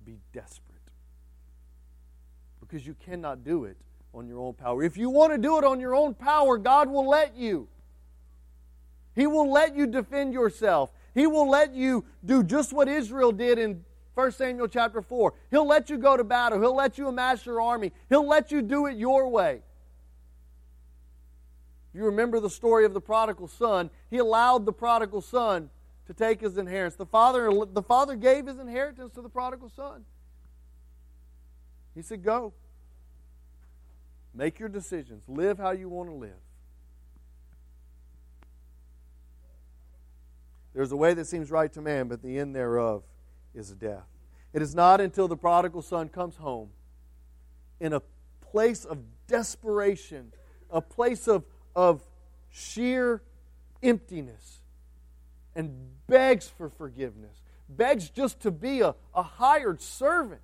be 0.06 0.20
desperate. 0.34 0.70
Because 2.60 2.86
you 2.86 2.96
cannot 3.06 3.44
do 3.44 3.66
it 3.66 3.78
on 4.13 4.28
your 4.28 4.39
own 4.39 4.54
power. 4.54 4.84
If 4.84 4.98
you 4.98 5.10
want 5.10 5.34
to 5.34 5.38
do 5.38 5.58
it 5.58 5.63
on 5.63 5.80
your 5.80 5.96
own 5.96 6.13
power, 6.13 6.58
God 6.58 6.89
will 6.89 7.08
let 7.08 7.36
you. 7.36 7.68
He 9.16 9.28
will 9.28 9.52
let 9.52 9.76
you 9.76 9.86
defend 9.86 10.34
yourself. 10.34 10.92
He 11.13 11.28
will 11.28 11.50
let 11.50 11.74
you 11.74 12.06
do 12.26 12.44
just 12.44 12.74
what 12.74 12.88
Israel 12.88 13.32
did 13.32 13.60
in 13.60 13.84
1 14.16 14.32
Samuel 14.32 14.68
chapter 14.68 15.02
4. 15.02 15.34
He'll 15.52 15.68
let 15.68 15.89
you 15.89 15.98
go 15.98 16.18
to 16.18 16.24
battle. 16.24 16.60
He'll 16.60 16.76
let 16.76 16.98
you 16.98 17.08
amass 17.08 17.46
your 17.46 17.62
army. 17.62 17.92
He'll 18.10 18.28
let 18.28 18.52
you 18.52 18.62
do 18.62 18.86
it 18.88 18.98
your 18.98 19.28
way. 19.30 19.62
You 21.94 22.06
remember 22.06 22.39
the 22.39 22.50
story 22.50 22.86
of 22.86 22.94
the 22.94 23.02
prodigal 23.02 23.48
son. 23.48 23.92
He 24.10 24.18
allowed 24.18 24.66
the 24.66 24.74
prodigal 24.74 25.22
son 25.22 25.70
to 26.08 26.13
take 26.13 26.42
his 26.42 26.58
inheritance. 26.58 26.96
The 26.96 27.06
father, 27.06 27.50
the 27.72 27.82
father 27.82 28.16
gave 28.16 28.48
his 28.48 28.60
inheritance 28.60 29.13
to 29.13 29.22
the 29.22 29.30
prodigal 29.30 29.70
son. 29.70 30.06
He 31.96 32.02
said, 32.02 32.24
Go. 32.24 32.54
Make 34.36 34.60
your 34.60 34.70
decisions. 34.70 35.24
Live 35.28 35.60
how 35.60 35.72
you 35.72 35.89
want 35.89 36.10
to 36.10 36.16
live. 36.16 36.32
There's 40.74 40.92
a 40.92 40.96
way 40.96 41.13
that 41.13 41.26
seems 41.26 41.52
right 41.52 41.72
to 41.74 41.82
man, 41.82 42.08
but 42.08 42.24
the 42.24 42.39
end 42.39 42.56
thereof 42.56 43.04
is 43.54 43.70
death. 43.70 44.08
It 44.54 44.62
is 44.62 44.74
not 44.74 45.02
until 45.02 45.28
the 45.28 45.38
prodigal 45.38 45.84
son 45.84 46.10
comes 46.10 46.36
home 46.38 46.70
in 47.80 47.94
a 47.94 48.02
place 48.42 48.86
of 48.86 49.00
desperation, 49.28 50.34
a 50.72 50.82
place 50.82 51.28
of, 51.28 51.44
of 51.76 52.02
sheer 52.50 53.22
emptiness, 53.84 54.62
and 55.56 55.74
begs 56.08 56.48
for 56.48 56.70
forgiveness, 56.70 57.42
begs 57.70 58.10
just 58.10 58.39
to 58.42 58.52
be 58.52 58.82
a, 58.82 58.96
a 59.13 59.24
hired 59.24 59.82
servant, 59.82 60.42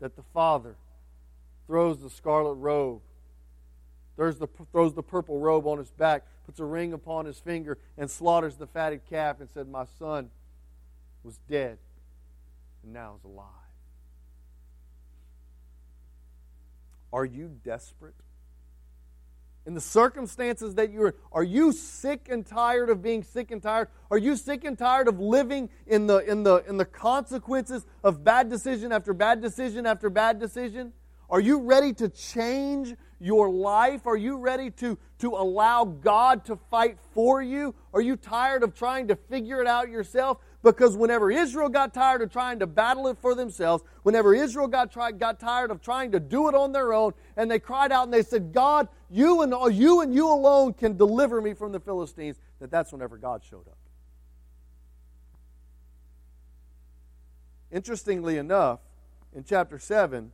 that 0.00 0.16
the 0.16 0.22
father 0.34 0.76
throws 1.66 2.00
the 2.00 2.10
scarlet 2.10 2.54
robe, 2.54 3.00
throws 4.16 4.38
the, 4.38 4.48
throws 4.72 4.94
the 4.94 5.02
purple 5.02 5.38
robe 5.38 5.66
on 5.66 5.78
his 5.78 5.90
back, 5.90 6.24
puts 6.44 6.60
a 6.60 6.64
ring 6.64 6.92
upon 6.92 7.24
his 7.24 7.38
finger, 7.38 7.78
and 7.96 8.10
slaughters 8.10 8.56
the 8.56 8.66
fatted 8.66 9.00
calf 9.08 9.40
and 9.40 9.48
said, 9.48 9.68
My 9.68 9.84
son 9.98 10.30
was 11.22 11.38
dead 11.48 11.78
and 12.82 12.92
now 12.92 13.14
is 13.16 13.24
alive. 13.24 13.46
Are 17.12 17.24
you 17.24 17.50
desperate? 17.62 18.14
In 19.64 19.74
the 19.74 19.80
circumstances 19.80 20.74
that 20.74 20.90
you're 20.90 21.08
in, 21.08 21.14
are 21.30 21.44
you 21.44 21.72
sick 21.72 22.28
and 22.28 22.44
tired 22.44 22.90
of 22.90 23.00
being 23.00 23.22
sick 23.22 23.52
and 23.52 23.62
tired? 23.62 23.88
Are 24.10 24.18
you 24.18 24.34
sick 24.34 24.64
and 24.64 24.76
tired 24.76 25.06
of 25.06 25.20
living 25.20 25.68
in 25.86 26.08
the, 26.08 26.18
in 26.18 26.42
the, 26.42 26.56
in 26.68 26.76
the 26.78 26.84
consequences 26.84 27.86
of 28.02 28.24
bad 28.24 28.50
decision 28.50 28.90
after 28.90 29.14
bad 29.14 29.40
decision 29.40 29.86
after 29.86 30.10
bad 30.10 30.40
decision? 30.40 30.92
Are 31.30 31.40
you 31.40 31.60
ready 31.60 31.92
to 31.94 32.08
change 32.08 32.94
your 33.20 33.48
life? 33.48 34.06
Are 34.06 34.16
you 34.16 34.36
ready 34.36 34.70
to, 34.72 34.98
to 35.20 35.28
allow 35.28 35.84
God 35.84 36.44
to 36.46 36.56
fight 36.56 36.98
for 37.14 37.40
you? 37.40 37.74
Are 37.94 38.02
you 38.02 38.16
tired 38.16 38.64
of 38.64 38.74
trying 38.74 39.08
to 39.08 39.16
figure 39.16 39.62
it 39.62 39.68
out 39.68 39.88
yourself? 39.88 40.38
Because 40.62 40.96
whenever 40.96 41.30
Israel 41.30 41.68
got 41.68 41.92
tired 41.92 42.22
of 42.22 42.30
trying 42.30 42.60
to 42.60 42.68
battle 42.68 43.08
it 43.08 43.18
for 43.18 43.34
themselves, 43.34 43.82
whenever 44.04 44.32
Israel 44.32 44.68
got, 44.68 44.92
try, 44.92 45.10
got 45.10 45.40
tired 45.40 45.72
of 45.72 45.82
trying 45.82 46.12
to 46.12 46.20
do 46.20 46.48
it 46.48 46.54
on 46.54 46.70
their 46.70 46.92
own, 46.92 47.14
and 47.36 47.50
they 47.50 47.58
cried 47.58 47.90
out 47.90 48.04
and 48.04 48.14
they 48.14 48.22
said, 48.22 48.52
God, 48.52 48.86
you 49.10 49.42
and, 49.42 49.52
uh, 49.52 49.66
you 49.66 50.02
and 50.02 50.14
you 50.14 50.28
alone 50.28 50.72
can 50.72 50.96
deliver 50.96 51.42
me 51.42 51.52
from 51.52 51.72
the 51.72 51.80
Philistines, 51.80 52.38
that 52.60 52.70
that's 52.70 52.92
whenever 52.92 53.16
God 53.16 53.42
showed 53.42 53.66
up. 53.66 53.76
Interestingly 57.72 58.36
enough, 58.36 58.80
in 59.34 59.42
chapter 59.42 59.78
7, 59.80 60.30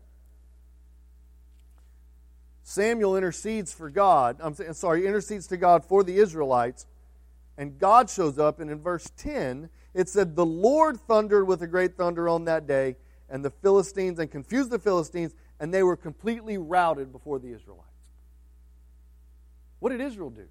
Samuel 2.64 3.16
intercedes 3.16 3.72
for 3.72 3.88
God. 3.88 4.36
I'm 4.40 4.54
sorry, 4.74 5.06
intercedes 5.06 5.46
to 5.46 5.56
God 5.56 5.86
for 5.86 6.04
the 6.04 6.18
Israelites. 6.18 6.84
And 7.56 7.78
God 7.78 8.10
shows 8.10 8.38
up, 8.38 8.60
and 8.60 8.70
in 8.70 8.78
verse 8.80 9.10
10, 9.16 9.70
it 9.94 10.08
said, 10.08 10.36
The 10.36 10.46
Lord 10.46 11.00
thundered 11.00 11.46
with 11.46 11.62
a 11.62 11.66
great 11.66 11.96
thunder 11.96 12.28
on 12.28 12.44
that 12.44 12.66
day, 12.66 12.96
and 13.28 13.44
the 13.44 13.50
Philistines, 13.50 14.18
and 14.18 14.30
confused 14.30 14.70
the 14.70 14.78
Philistines, 14.78 15.34
and 15.60 15.72
they 15.72 15.82
were 15.82 15.96
completely 15.96 16.58
routed 16.58 17.12
before 17.12 17.38
the 17.38 17.52
Israelites. 17.52 17.84
What 19.80 19.90
did 19.90 20.00
Israel 20.00 20.30
do? 20.30 20.46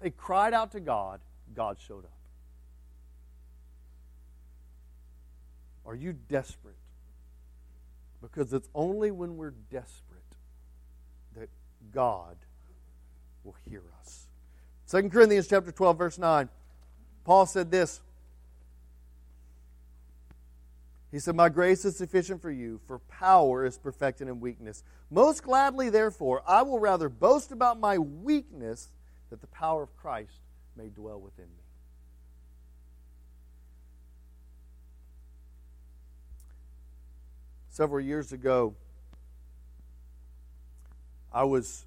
They 0.00 0.10
cried 0.10 0.54
out 0.54 0.72
to 0.72 0.80
God, 0.80 1.20
God 1.54 1.78
showed 1.80 2.04
up. 2.04 2.12
Are 5.84 5.94
you 5.94 6.12
desperate? 6.12 6.76
Because 8.20 8.52
it's 8.52 8.68
only 8.74 9.10
when 9.10 9.36
we're 9.36 9.54
desperate 9.70 10.18
that 11.36 11.48
God 11.92 12.36
will 13.42 13.56
hear 13.68 13.82
us. 14.00 14.26
2 14.90 15.08
Corinthians 15.08 15.48
chapter 15.48 15.72
12 15.72 15.98
verse 15.98 16.18
9. 16.18 16.48
Paul 17.28 17.44
said 17.44 17.70
this. 17.70 18.00
He 21.12 21.18
said, 21.18 21.36
My 21.36 21.50
grace 21.50 21.84
is 21.84 21.94
sufficient 21.94 22.40
for 22.40 22.50
you, 22.50 22.80
for 22.86 23.00
power 23.00 23.66
is 23.66 23.76
perfected 23.76 24.28
in 24.28 24.40
weakness. 24.40 24.82
Most 25.10 25.42
gladly, 25.42 25.90
therefore, 25.90 26.42
I 26.48 26.62
will 26.62 26.78
rather 26.78 27.10
boast 27.10 27.52
about 27.52 27.78
my 27.78 27.98
weakness, 27.98 28.88
that 29.28 29.42
the 29.42 29.46
power 29.48 29.82
of 29.82 29.94
Christ 29.94 30.40
may 30.74 30.88
dwell 30.88 31.20
within 31.20 31.44
me. 31.44 31.64
Several 37.68 38.00
years 38.00 38.32
ago, 38.32 38.74
I 41.30 41.44
was 41.44 41.84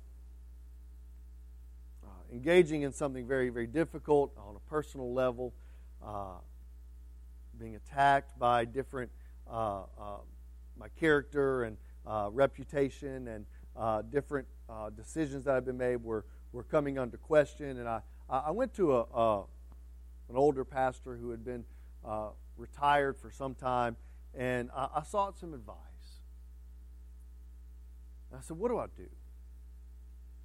engaging 2.32 2.84
in 2.84 2.92
something 2.92 3.28
very, 3.28 3.50
very 3.50 3.68
difficult 3.68 4.32
on 4.38 4.56
a 4.56 4.70
personal 4.70 5.14
level, 5.14 5.54
uh, 6.04 6.36
being 7.60 7.76
attacked 7.76 8.38
by 8.40 8.66
different 8.66 9.12
uh, 9.50 9.82
uh 10.00 10.18
my 10.78 10.88
character 11.00 11.66
and 11.66 11.78
uh, 12.08 12.30
reputation 12.32 13.28
and 13.28 13.46
uh, 13.76 14.02
different 14.02 14.48
decisions 14.96 15.44
that 15.44 15.54
have 15.54 15.66
been 15.66 15.78
made 15.78 15.98
were, 15.98 16.26
were 16.54 16.64
coming 16.64 16.98
under 16.98 17.18
question. 17.18 17.78
And 17.78 17.88
I, 17.88 18.02
I 18.30 18.50
went 18.52 18.74
to 18.76 18.96
a, 18.96 19.02
a 19.02 19.44
an 20.30 20.38
older 20.38 20.64
pastor 20.66 21.18
who 21.18 21.30
had 21.30 21.44
been 21.44 21.66
retired 22.58 23.18
for 23.18 23.30
some 23.30 23.54
time, 23.54 23.96
and 24.34 24.72
I, 24.76 24.88
I 24.96 25.04
sought 25.04 25.38
some 25.38 25.54
advice. 25.54 25.76
And 28.32 28.40
I 28.40 28.42
said, 28.42 28.58
What 28.58 28.70
do 28.70 28.80
I 28.80 28.88
do? 28.98 29.10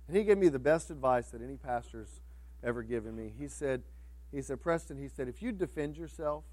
And 0.08 0.16
he 0.16 0.24
gave 0.24 0.38
me 0.38 0.48
the 0.48 0.58
best 0.58 0.90
advice 0.90 1.28
that 1.28 1.42
any 1.42 1.56
pastor's 1.56 2.20
ever 2.62 2.82
given 2.82 3.16
me. 3.16 3.32
He 3.38 3.48
said, 3.48 3.82
he 4.32 4.42
said, 4.42 4.60
Preston, 4.60 4.98
he 4.98 5.08
said, 5.08 5.28
if 5.28 5.42
you 5.42 5.52
defend 5.52 5.96
yourself, 5.96 6.44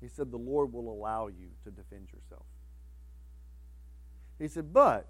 he 0.00 0.08
said, 0.08 0.30
the 0.30 0.38
Lord 0.38 0.72
will 0.72 0.90
allow 0.90 1.26
you 1.26 1.48
to 1.64 1.70
defend 1.70 2.08
yourself. 2.12 2.44
He 4.38 4.48
said, 4.48 4.72
but 4.72 5.08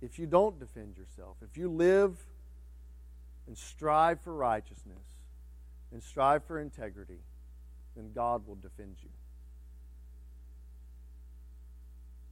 if 0.00 0.18
you 0.18 0.26
don't 0.26 0.58
defend 0.58 0.96
yourself, 0.96 1.36
if 1.42 1.56
you 1.56 1.68
live 1.68 2.16
and 3.46 3.56
strive 3.56 4.20
for 4.20 4.34
righteousness 4.34 5.04
and 5.92 6.02
strive 6.02 6.44
for 6.44 6.58
integrity, 6.58 7.20
then 7.94 8.10
God 8.14 8.46
will 8.46 8.56
defend 8.56 8.96
you. 9.02 9.10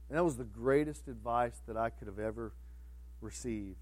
And 0.09 0.17
that 0.17 0.23
was 0.23 0.37
the 0.37 0.43
greatest 0.43 1.07
advice 1.07 1.61
that 1.67 1.77
I 1.77 1.89
could 1.89 2.07
have 2.07 2.19
ever 2.19 2.51
received. 3.25 3.75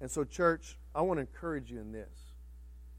And 0.00 0.10
so, 0.10 0.24
church, 0.24 0.78
I 0.94 1.02
want 1.02 1.18
to 1.18 1.20
encourage 1.20 1.70
you 1.70 1.80
in 1.80 1.92
this. 1.92 2.32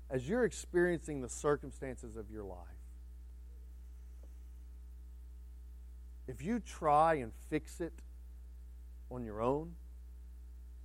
As 0.09 0.29
you're 0.29 0.45
experiencing 0.45 1.21
the 1.21 1.29
circumstances 1.29 2.15
of 2.15 2.29
your 2.29 2.43
life, 2.43 2.59
if 6.27 6.43
you 6.43 6.59
try 6.59 7.15
and 7.15 7.31
fix 7.49 7.81
it 7.81 7.93
on 9.09 9.25
your 9.25 9.41
own, 9.41 9.73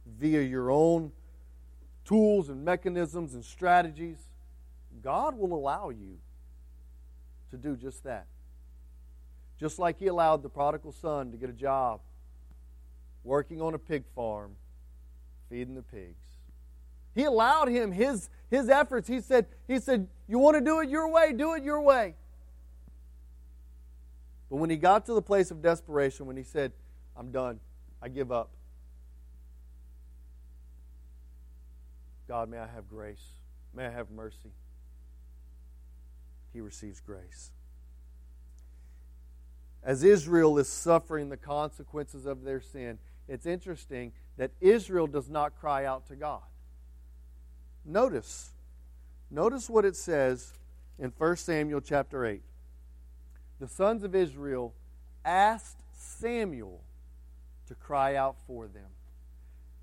via 0.06 0.42
your 0.42 0.70
own 0.70 1.12
tools 2.04 2.48
and 2.48 2.64
mechanisms 2.64 3.34
and 3.34 3.44
strategies, 3.44 4.18
God 5.02 5.36
will 5.36 5.54
allow 5.54 5.90
you 5.90 6.18
to 7.50 7.56
do 7.56 7.76
just 7.76 8.04
that. 8.04 8.26
Just 9.58 9.78
like 9.78 9.98
He 9.98 10.06
allowed 10.06 10.42
the 10.42 10.48
prodigal 10.48 10.92
son 10.92 11.30
to 11.32 11.36
get 11.36 11.50
a 11.50 11.54
job 11.54 12.00
working 13.24 13.60
on 13.60 13.74
a 13.74 13.78
pig 13.78 14.04
farm, 14.14 14.52
feeding 15.50 15.74
the 15.74 15.82
pigs. 15.82 16.28
He 17.14 17.24
allowed 17.24 17.68
him 17.68 17.90
his, 17.92 18.30
his 18.50 18.68
efforts. 18.68 19.08
He 19.08 19.20
said, 19.20 19.46
he 19.66 19.80
said, 19.80 20.08
You 20.28 20.38
want 20.38 20.56
to 20.56 20.60
do 20.60 20.80
it 20.80 20.88
your 20.88 21.08
way? 21.10 21.32
Do 21.32 21.54
it 21.54 21.64
your 21.64 21.80
way. 21.80 22.14
But 24.48 24.56
when 24.56 24.70
he 24.70 24.76
got 24.76 25.04
to 25.06 25.14
the 25.14 25.22
place 25.22 25.50
of 25.50 25.60
desperation, 25.60 26.26
when 26.26 26.36
he 26.36 26.42
said, 26.42 26.72
I'm 27.16 27.32
done, 27.32 27.60
I 28.00 28.08
give 28.08 28.30
up, 28.30 28.50
God, 32.28 32.48
may 32.48 32.58
I 32.58 32.68
have 32.68 32.88
grace. 32.88 33.24
May 33.74 33.86
I 33.86 33.90
have 33.90 34.10
mercy. 34.10 34.52
He 36.52 36.60
receives 36.60 37.00
grace. 37.00 37.50
As 39.82 40.02
Israel 40.02 40.58
is 40.58 40.68
suffering 40.68 41.28
the 41.28 41.36
consequences 41.36 42.26
of 42.26 42.44
their 42.44 42.60
sin, 42.60 42.98
it's 43.28 43.46
interesting 43.46 44.12
that 44.36 44.50
Israel 44.60 45.06
does 45.06 45.28
not 45.28 45.58
cry 45.58 45.84
out 45.84 46.06
to 46.08 46.16
God. 46.16 46.42
Notice, 47.84 48.50
notice 49.30 49.68
what 49.70 49.84
it 49.84 49.96
says 49.96 50.52
in 50.98 51.12
1 51.16 51.36
Samuel 51.36 51.80
chapter 51.80 52.26
8. 52.26 52.42
The 53.60 53.68
sons 53.68 54.04
of 54.04 54.14
Israel 54.14 54.74
asked 55.24 55.82
Samuel 55.94 56.80
to 57.66 57.74
cry 57.74 58.14
out 58.14 58.36
for 58.46 58.66
them 58.66 58.88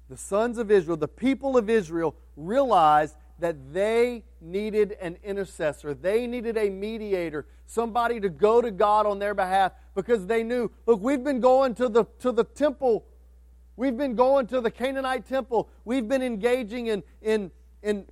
the 0.09 0.17
sons 0.17 0.57
of 0.57 0.69
Israel, 0.69 0.97
the 0.97 1.07
people 1.07 1.57
of 1.57 1.69
Israel, 1.69 2.15
realized 2.35 3.15
that 3.39 3.73
they 3.73 4.23
needed 4.39 4.95
an 5.01 5.17
intercessor. 5.23 5.93
They 5.93 6.27
needed 6.27 6.57
a 6.57 6.69
mediator, 6.69 7.45
somebody 7.65 8.19
to 8.19 8.29
go 8.29 8.61
to 8.61 8.71
God 8.71 9.05
on 9.05 9.19
their 9.19 9.33
behalf 9.33 9.71
because 9.95 10.25
they 10.27 10.43
knew, 10.43 10.69
look, 10.85 11.01
we've 11.01 11.23
been 11.23 11.39
going 11.39 11.75
to 11.75 11.89
the, 11.89 12.05
to 12.19 12.31
the 12.31 12.43
temple. 12.43 13.05
We've 13.75 13.97
been 13.97 14.15
going 14.15 14.47
to 14.47 14.61
the 14.61 14.71
Canaanite 14.71 15.27
temple. 15.27 15.69
We've 15.83 16.07
been 16.07 16.21
engaging 16.21 16.87
in, 16.87 17.03
in, 17.21 17.51
in 17.81 18.05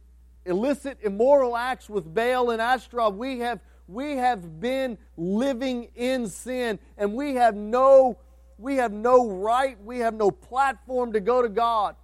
illicit, 0.46 0.98
immoral 1.02 1.56
acts 1.56 1.90
with 1.90 2.14
Baal 2.14 2.50
and 2.50 2.62
Ashtaroth. 2.62 3.16
We 3.16 3.40
have, 3.40 3.60
we 3.88 4.18
have 4.18 4.60
been 4.60 4.98
living 5.18 5.90
in 5.96 6.28
sin, 6.28 6.80
and 6.98 7.14
we 7.14 7.36
have 7.36 7.56
no 7.56 8.18
we 8.58 8.78
have 8.78 8.94
no 8.94 9.30
right, 9.30 9.78
we 9.84 10.00
have 10.00 10.14
no 10.14 10.32
platform 10.32 11.14
to 11.14 11.20
go 11.20 11.42
to 11.42 11.50
God. 11.50 11.96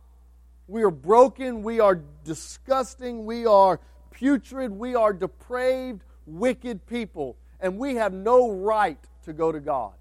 We 0.68 0.84
are 0.84 0.92
broken, 0.92 1.64
we 1.64 1.80
are 1.80 2.02
disgusting, 2.24 3.26
we 3.26 3.46
are 3.46 3.80
putrid, 4.12 4.72
we 4.72 4.94
are 4.94 5.14
depraved, 5.14 6.04
wicked 6.30 6.86
people, 6.86 7.38
and 7.60 7.78
we 7.78 7.96
have 7.96 8.14
no 8.14 8.52
right 8.52 9.00
to 9.26 9.34
go 9.34 9.52
to 9.52 9.60
God. 9.60 9.94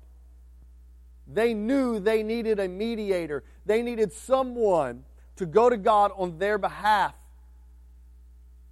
They 1.27 1.55
knew 1.55 1.99
they 1.99 2.23
needed 2.23 2.59
a 2.59 2.69
mediator, 2.69 3.45
they 3.67 3.83
needed 3.83 4.13
someone 4.13 5.05
to 5.37 5.47
go 5.47 5.69
to 5.71 5.77
God 5.77 6.13
on 6.17 6.39
their 6.39 6.59
behalf. 6.59 7.15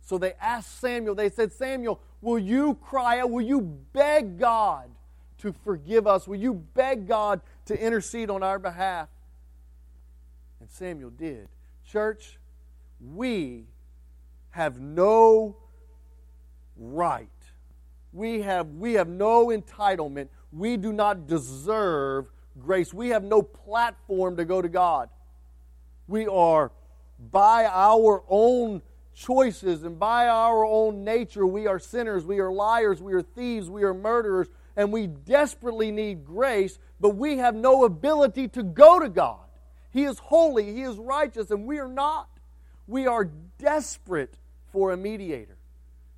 So 0.01 0.19
they 0.19 0.35
asked 0.41 0.81
Samuel, 0.81 1.15
they 1.15 1.31
said, 1.31 1.53
Samuel, 1.53 2.01
will 2.21 2.39
you 2.39 2.75
cry 2.77 3.21
out? 3.21 3.31
Will 3.31 3.45
you 3.45 3.61
beg 3.61 4.39
God 4.39 4.89
to 5.39 5.53
forgive 5.65 6.07
us? 6.07 6.29
Will 6.29 6.37
you 6.37 6.55
beg 6.55 7.09
God 7.09 7.41
to 7.67 7.81
intercede 7.81 8.31
on 8.31 8.43
our 8.43 8.59
behalf. 8.59 9.09
And 10.61 10.71
Samuel 10.71 11.11
did. 11.11 11.49
Church, 11.85 12.39
we 13.01 13.67
have 14.51 14.81
no 14.81 15.57
right. 16.77 17.29
We 18.17 18.41
have, 18.41 18.69
we 18.69 18.95
have 18.95 19.09
no 19.09 19.49
entitlement. 19.49 20.29
We 20.51 20.79
do 20.79 20.91
not 20.91 21.27
deserve 21.27 22.31
grace. 22.59 22.95
We 22.95 23.11
have 23.11 23.23
no 23.23 23.43
platform 23.43 24.39
to 24.39 24.47
go 24.47 24.63
to 24.63 24.71
God. 24.71 25.11
We 26.09 26.27
are, 26.27 26.73
by 27.31 27.67
our 27.67 28.23
own 28.27 28.81
choices 29.15 29.83
and 29.83 29.99
by 29.99 30.29
our 30.29 30.65
own 30.65 31.05
nature, 31.05 31.47
we 31.47 31.67
are 31.67 31.79
sinners, 31.79 32.25
we 32.25 32.39
are 32.39 32.51
liars, 32.51 33.03
we 33.03 33.13
are 33.13 33.21
thieves, 33.21 33.69
we 33.69 33.83
are 33.83 33.93
murderers, 33.93 34.49
and 34.77 34.91
we 34.93 35.09
desperately 35.09 35.91
need 35.91 36.25
grace, 36.25 36.79
but 36.99 37.17
we 37.17 37.37
have 37.37 37.55
no 37.55 37.85
ability 37.85 38.49
to 38.49 38.63
go 38.63 38.99
to 38.99 39.11
God. 39.11 39.41
He 39.91 40.05
is 40.05 40.19
holy, 40.19 40.73
He 40.73 40.83
is 40.83 40.97
righteous, 40.97 41.51
and 41.51 41.67
we 41.67 41.81
are 41.81 41.89
not. 41.89 42.31
We 42.87 43.07
are 43.07 43.29
desperate 43.59 44.39
for 44.73 44.93
a 44.93 44.97
mediator. 44.97 45.59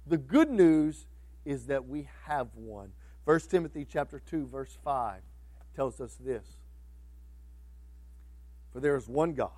The 0.07 0.19
good 0.19 0.51
news 0.51 1.08
is 1.49 1.65
that 1.65 1.89
we 1.89 2.07
have 2.27 2.49
one. 2.55 2.93
1 3.25 3.41
Timothy 3.49 3.87
chapter 3.91 4.21
2 4.21 4.49
verse 4.49 4.77
5 4.85 5.23
tells 5.75 5.99
us 5.99 6.15
this. 6.21 6.45
For 8.71 8.81
there 8.81 8.97
is 8.97 9.09
one 9.09 9.33
God 9.33 9.51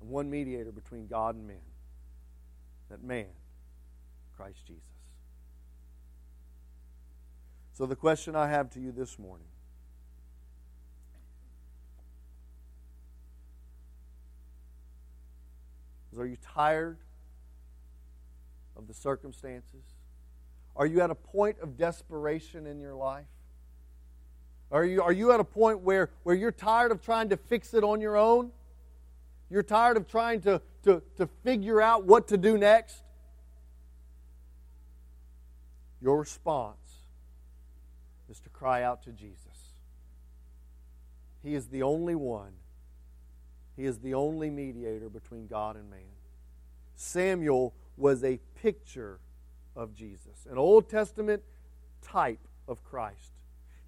and 0.00 0.08
one 0.08 0.30
mediator 0.30 0.70
between 0.70 1.08
God 1.08 1.34
and 1.34 1.44
men, 1.44 1.56
That 2.88 3.02
man, 3.02 3.26
Christ 4.36 4.64
Jesus. 4.64 4.82
So, 7.72 7.84
the 7.84 7.96
question 7.96 8.36
I 8.36 8.48
have 8.48 8.70
to 8.70 8.80
you 8.80 8.92
this 8.92 9.18
morning 9.18 9.48
is 16.12 16.18
Are 16.20 16.26
you 16.26 16.36
tired 16.54 16.98
of 18.76 18.86
the 18.86 18.94
circumstances? 18.94 19.95
Are 20.76 20.86
you 20.86 21.00
at 21.00 21.10
a 21.10 21.14
point 21.14 21.56
of 21.60 21.76
desperation 21.76 22.66
in 22.66 22.80
your 22.80 22.94
life? 22.94 23.26
Are 24.70 24.84
you, 24.84 25.02
are 25.02 25.12
you 25.12 25.32
at 25.32 25.40
a 25.40 25.44
point 25.44 25.80
where, 25.80 26.10
where 26.22 26.34
you're 26.34 26.52
tired 26.52 26.92
of 26.92 27.00
trying 27.00 27.30
to 27.30 27.36
fix 27.36 27.72
it 27.72 27.82
on 27.82 28.00
your 28.00 28.16
own? 28.16 28.50
You're 29.48 29.62
tired 29.62 29.96
of 29.96 30.08
trying 30.08 30.40
to, 30.42 30.60
to, 30.82 31.02
to 31.16 31.28
figure 31.44 31.80
out 31.80 32.04
what 32.04 32.28
to 32.28 32.36
do 32.36 32.58
next? 32.58 33.02
Your 36.02 36.18
response 36.18 36.76
is 38.28 38.40
to 38.40 38.48
cry 38.50 38.82
out 38.82 39.02
to 39.04 39.12
Jesus. 39.12 39.74
He 41.42 41.54
is 41.54 41.68
the 41.68 41.82
only 41.84 42.16
one, 42.16 42.52
He 43.76 43.84
is 43.84 43.98
the 43.98 44.14
only 44.14 44.50
mediator 44.50 45.08
between 45.08 45.46
God 45.46 45.76
and 45.76 45.88
man. 45.88 46.00
Samuel 46.96 47.72
was 47.96 48.24
a 48.24 48.40
picture 48.60 49.20
of 49.76 49.94
Jesus, 49.94 50.46
an 50.50 50.58
Old 50.58 50.88
Testament 50.88 51.42
type 52.02 52.40
of 52.66 52.82
Christ. 52.82 53.32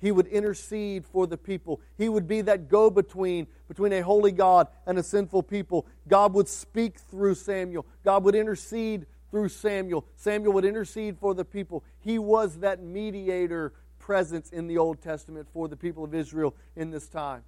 He 0.00 0.12
would 0.12 0.28
intercede 0.28 1.04
for 1.04 1.26
the 1.26 1.36
people. 1.36 1.80
He 1.96 2.08
would 2.08 2.28
be 2.28 2.40
that 2.42 2.68
go 2.68 2.88
between 2.88 3.48
between 3.66 3.92
a 3.92 4.00
holy 4.00 4.30
God 4.30 4.68
and 4.86 4.98
a 4.98 5.02
sinful 5.02 5.42
people. 5.42 5.86
God 6.06 6.34
would 6.34 6.48
speak 6.48 6.98
through 6.98 7.34
Samuel. 7.34 7.84
God 8.04 8.22
would 8.24 8.36
intercede 8.36 9.06
through 9.30 9.48
Samuel. 9.48 10.06
Samuel 10.16 10.52
would 10.52 10.64
intercede 10.64 11.18
for 11.18 11.34
the 11.34 11.44
people. 11.44 11.82
He 11.98 12.18
was 12.18 12.58
that 12.58 12.82
mediator 12.82 13.72
presence 13.98 14.50
in 14.50 14.68
the 14.68 14.78
Old 14.78 15.02
Testament 15.02 15.48
for 15.52 15.68
the 15.68 15.76
people 15.76 16.04
of 16.04 16.14
Israel 16.14 16.54
in 16.76 16.90
this 16.90 17.08
time. 17.08 17.42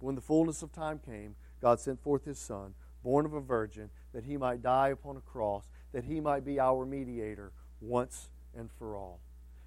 When 0.00 0.14
the 0.14 0.20
fullness 0.20 0.62
of 0.62 0.72
time 0.72 1.00
came, 1.04 1.36
God 1.60 1.80
sent 1.80 2.02
forth 2.02 2.24
his 2.24 2.38
Son, 2.38 2.74
born 3.02 3.26
of 3.26 3.32
a 3.32 3.40
virgin, 3.40 3.90
that 4.12 4.24
he 4.24 4.36
might 4.36 4.62
die 4.62 4.88
upon 4.88 5.16
a 5.16 5.20
cross, 5.20 5.64
that 5.92 6.04
he 6.04 6.20
might 6.20 6.44
be 6.44 6.60
our 6.60 6.84
mediator 6.84 7.52
once 7.80 8.28
and 8.56 8.70
for 8.78 8.96
all. 8.96 9.20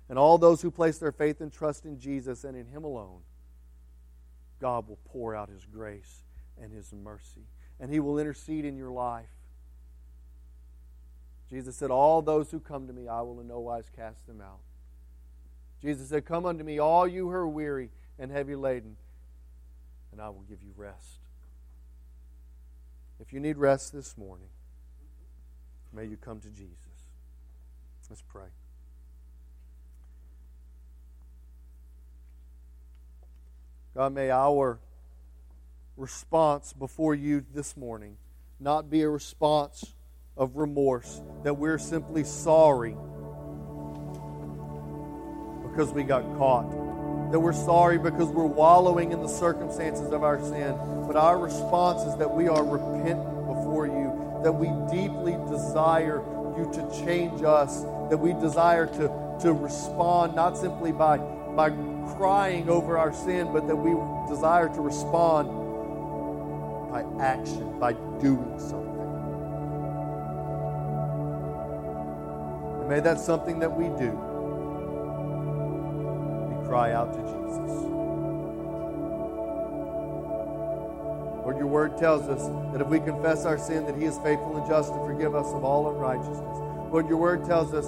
And 0.09 0.17
all 0.17 0.38
those 0.38 0.61
who 0.61 0.72
place 0.72 0.97
their 0.97 1.11
faith 1.11 1.39
and 1.41 1.51
trust 1.51 1.86
in 1.86 1.99
Jesus 1.99 2.43
and 2.43 2.57
in 2.57 2.65
him 2.65 2.84
alone, 2.84 3.22
God 4.59 4.88
will 4.88 4.99
pour 5.05 5.36
out 5.36 5.49
his 5.49 5.65
grace 5.65 6.24
and 6.61 6.72
his 6.72 6.91
mercy. 6.91 7.47
And 7.80 7.91
he 7.91 7.99
will 7.99 8.20
intercede 8.20 8.65
in 8.65 8.76
your 8.76 8.91
life. 8.91 9.30
Jesus 11.49 11.76
said, 11.76 11.91
All 11.91 12.22
those 12.22 12.51
who 12.51 12.59
come 12.59 12.88
to 12.88 12.93
me, 12.93 13.07
I 13.07 13.22
will 13.22 13.39
in 13.39 13.47
no 13.47 13.59
wise 13.59 13.89
cast 13.95 14.28
them 14.28 14.41
out. 14.41 14.59
Jesus 15.82 16.09
said, 16.09 16.26
Come 16.26 16.45
unto 16.45 16.63
me, 16.63 16.80
all 16.80 17.07
you 17.07 17.28
who 17.28 17.34
are 17.34 17.47
weary 17.47 17.89
and 18.17 18.32
heavy 18.32 18.55
laden, 18.55 18.97
and 20.11 20.22
I 20.22 20.30
will 20.30 20.43
give 20.49 20.61
you 20.61 20.74
rest. 20.76 21.20
If 23.20 23.34
you 23.34 23.39
need 23.39 23.57
rest 23.57 23.93
this 23.93 24.17
morning, 24.17 24.49
may 25.94 26.06
you 26.06 26.18
come 26.18 26.40
to 26.40 26.50
Jesus. 26.50 26.76
Let's 28.10 28.24
pray. 28.28 28.48
God, 33.96 34.14
may 34.14 34.32
our 34.32 34.80
response 35.98 36.74
before 36.74 37.14
you 37.14 37.46
this 37.54 37.78
morning 37.78 38.18
not 38.60 38.90
be 38.90 39.02
a 39.02 39.10
response 39.10 39.94
of 40.38 40.56
remorse, 40.56 41.22
that 41.44 41.56
we're 41.56 41.78
simply 41.78 42.24
sorry 42.24 42.96
because 45.70 45.92
we 45.94 46.04
got 46.04 46.24
caught. 46.38 46.72
That 47.32 47.40
we're 47.40 47.54
sorry 47.54 48.00
because 48.00 48.30
we're 48.30 48.46
wallowing 48.46 49.12
in 49.12 49.22
the 49.22 49.28
circumstances 49.28 50.12
of 50.12 50.24
our 50.24 50.42
sin. 50.42 50.76
But 51.06 51.16
our 51.16 51.38
response 51.38 52.02
is 52.04 52.18
that 52.18 52.34
we 52.34 52.48
are 52.48 52.64
repentant 52.64 53.20
before 53.46 53.86
you, 53.86 54.09
that 54.44 54.52
we 54.52 54.68
deeply 54.92 55.34
desire 55.50 56.24
you 56.58 56.70
to 56.74 57.06
change 57.06 57.44
us, 57.44 57.84
that 58.10 58.18
we 58.18 58.34
desire 58.34 58.86
to, 58.86 59.38
to 59.42 59.54
respond 59.54 60.36
not 60.36 60.58
simply 60.58 60.92
by, 60.92 61.18
by 61.18 61.70
crying 62.16 62.70
over 62.70 62.98
our 62.98 63.14
sin, 63.14 63.52
but 63.54 63.68
that 63.68 63.76
we 63.76 63.92
desire 64.34 64.70
to 64.70 64.82
respond 64.82 65.48
by 66.92 67.04
action, 67.24 67.80
by 67.80 67.94
doing 67.94 68.60
something. 68.60 68.90
And 72.80 72.90
may 72.90 73.00
that 73.00 73.20
something 73.20 73.60
that 73.60 73.72
we 73.72 73.86
do 73.98 74.12
we 76.50 76.68
cry 76.68 76.94
out 76.94 77.14
to 77.14 77.20
Jesus. 77.20 77.99
Lord, 81.50 81.58
your 81.58 81.68
word 81.68 81.97
tells 81.97 82.30
us 82.30 82.47
that 82.72 82.80
if 82.80 82.88
we 82.89 83.00
confess 83.00 83.43
our 83.43 83.58
sin, 83.58 83.84
that 83.88 83.97
he 83.97 84.06
is 84.06 84.20
faithful 84.20 84.58
and 84.58 84.68
just 84.70 84.93
to 84.93 85.00
forgive 85.04 85.34
us 85.34 85.47
of 85.47 85.64
all 85.64 85.89
unrighteousness. 85.89 86.38
Lord, 86.91 87.10
your 87.10 87.18
word 87.18 87.43
tells 87.43 87.74
us 87.74 87.86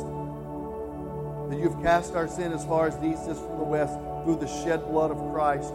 that 1.51 1.59
you've 1.59 1.79
cast 1.83 2.15
our 2.15 2.27
sin 2.27 2.53
as 2.53 2.65
far 2.65 2.87
as 2.87 2.97
the 2.97 3.05
east 3.05 3.27
is 3.29 3.37
from 3.37 3.59
the 3.59 3.63
west 3.63 3.93
through 4.23 4.37
the 4.37 4.47
shed 4.47 4.83
blood 4.87 5.11
of 5.11 5.17
Christ. 5.31 5.71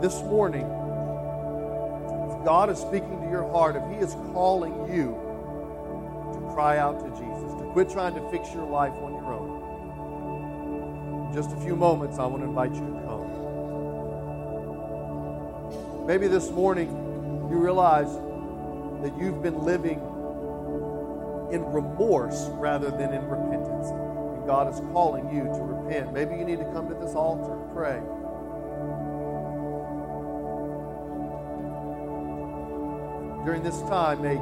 This 0.00 0.22
morning, 0.30 0.62
if 0.62 2.44
God 2.44 2.70
is 2.70 2.78
speaking 2.78 3.20
to 3.20 3.28
your 3.28 3.50
heart, 3.50 3.74
if 3.74 3.82
he 3.90 3.96
is 3.96 4.14
calling 4.32 4.94
you 4.94 5.06
to 6.34 6.38
cry 6.54 6.78
out 6.78 7.00
to 7.00 7.10
Jesus, 7.20 7.52
to 7.58 7.68
quit 7.72 7.90
trying 7.90 8.14
to 8.14 8.30
fix 8.30 8.54
your 8.54 8.68
life 8.68 8.92
on 8.92 9.12
your 9.12 9.34
own, 9.34 11.26
in 11.26 11.34
just 11.34 11.50
a 11.50 11.56
few 11.62 11.74
moments, 11.74 12.16
I 12.20 12.26
want 12.26 12.44
to 12.44 12.48
invite 12.48 12.74
you 12.74 12.78
to 12.78 13.02
come. 13.04 13.45
Maybe 16.06 16.28
this 16.28 16.50
morning 16.52 16.88
you 17.50 17.56
realize 17.58 18.12
that 19.02 19.18
you've 19.18 19.42
been 19.42 19.64
living 19.64 19.98
in 21.50 21.64
remorse 21.64 22.46
rather 22.52 22.92
than 22.92 23.12
in 23.12 23.28
repentance. 23.28 23.88
And 23.88 24.46
God 24.46 24.72
is 24.72 24.78
calling 24.92 25.28
you 25.34 25.42
to 25.42 25.60
repent. 25.62 26.12
Maybe 26.12 26.36
you 26.36 26.44
need 26.44 26.60
to 26.60 26.64
come 26.66 26.88
to 26.88 26.94
this 26.94 27.16
altar 27.16 27.54
and 27.54 27.72
pray. 27.74 28.00
During 33.44 33.64
this 33.64 33.80
time, 33.90 34.22
may, 34.22 34.34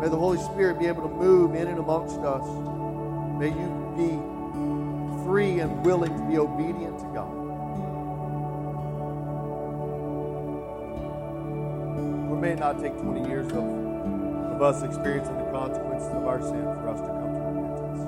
may 0.00 0.08
the 0.08 0.16
Holy 0.16 0.38
Spirit 0.38 0.78
be 0.78 0.86
able 0.86 1.02
to 1.08 1.12
move 1.12 1.56
in 1.56 1.66
and 1.66 1.80
amongst 1.80 2.18
us. 2.18 2.46
May 3.36 3.48
you 3.48 3.94
be 3.96 5.24
free 5.24 5.58
and 5.58 5.84
willing 5.84 6.16
to 6.16 6.24
be 6.24 6.38
obedient 6.38 7.00
to 7.00 7.04
God. 7.06 7.41
It 12.42 12.56
may 12.56 12.56
not 12.56 12.80
take 12.80 12.98
20 12.98 13.28
years 13.28 13.46
of, 13.52 13.58
of 13.62 14.60
us 14.60 14.82
experiencing 14.82 15.38
the 15.38 15.44
consequences 15.52 16.08
of 16.08 16.26
our 16.26 16.40
sin 16.42 16.64
for 16.64 16.88
us 16.88 17.00
to 17.00 17.06
come 17.06 17.34
to 17.34 17.38
repentance. 17.38 18.00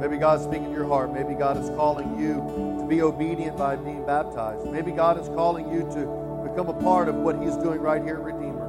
Maybe 0.00 0.16
God's 0.16 0.42
speaking 0.42 0.70
to 0.70 0.72
your 0.72 0.88
heart. 0.88 1.14
Maybe 1.14 1.34
God 1.34 1.56
is 1.56 1.68
calling 1.76 2.18
you 2.18 2.80
to 2.80 2.86
be 2.88 3.00
obedient 3.00 3.56
by 3.56 3.76
being 3.76 4.04
baptized. 4.04 4.66
Maybe 4.66 4.90
God 4.90 5.20
is 5.20 5.28
calling 5.28 5.72
you 5.72 5.82
to 5.92 6.48
become 6.50 6.66
a 6.66 6.74
part 6.82 7.06
of 7.08 7.14
what 7.14 7.40
He's 7.40 7.56
doing 7.58 7.78
right 7.78 8.02
here 8.02 8.16
at 8.16 8.24
Redeemer. 8.24 8.66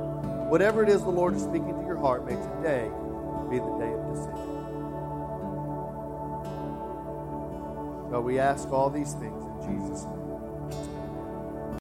Whatever 0.49 0.83
it 0.83 0.89
is 0.89 1.01
the 1.01 1.09
Lord 1.09 1.33
is 1.35 1.41
speaking 1.41 1.73
to 1.73 1.81
your 1.87 1.97
heart, 1.97 2.27
may 2.27 2.35
today 2.35 2.91
be 3.49 3.57
the 3.57 3.75
day 3.79 3.91
of 3.91 4.05
decision. 4.13 4.44
God, 8.15 8.23
we 8.23 8.39
ask 8.39 8.71
all 8.71 8.89
these 8.89 9.11
things 9.15 9.43
in 9.43 9.81
Jesus' 9.81 10.05
name. 10.05 10.24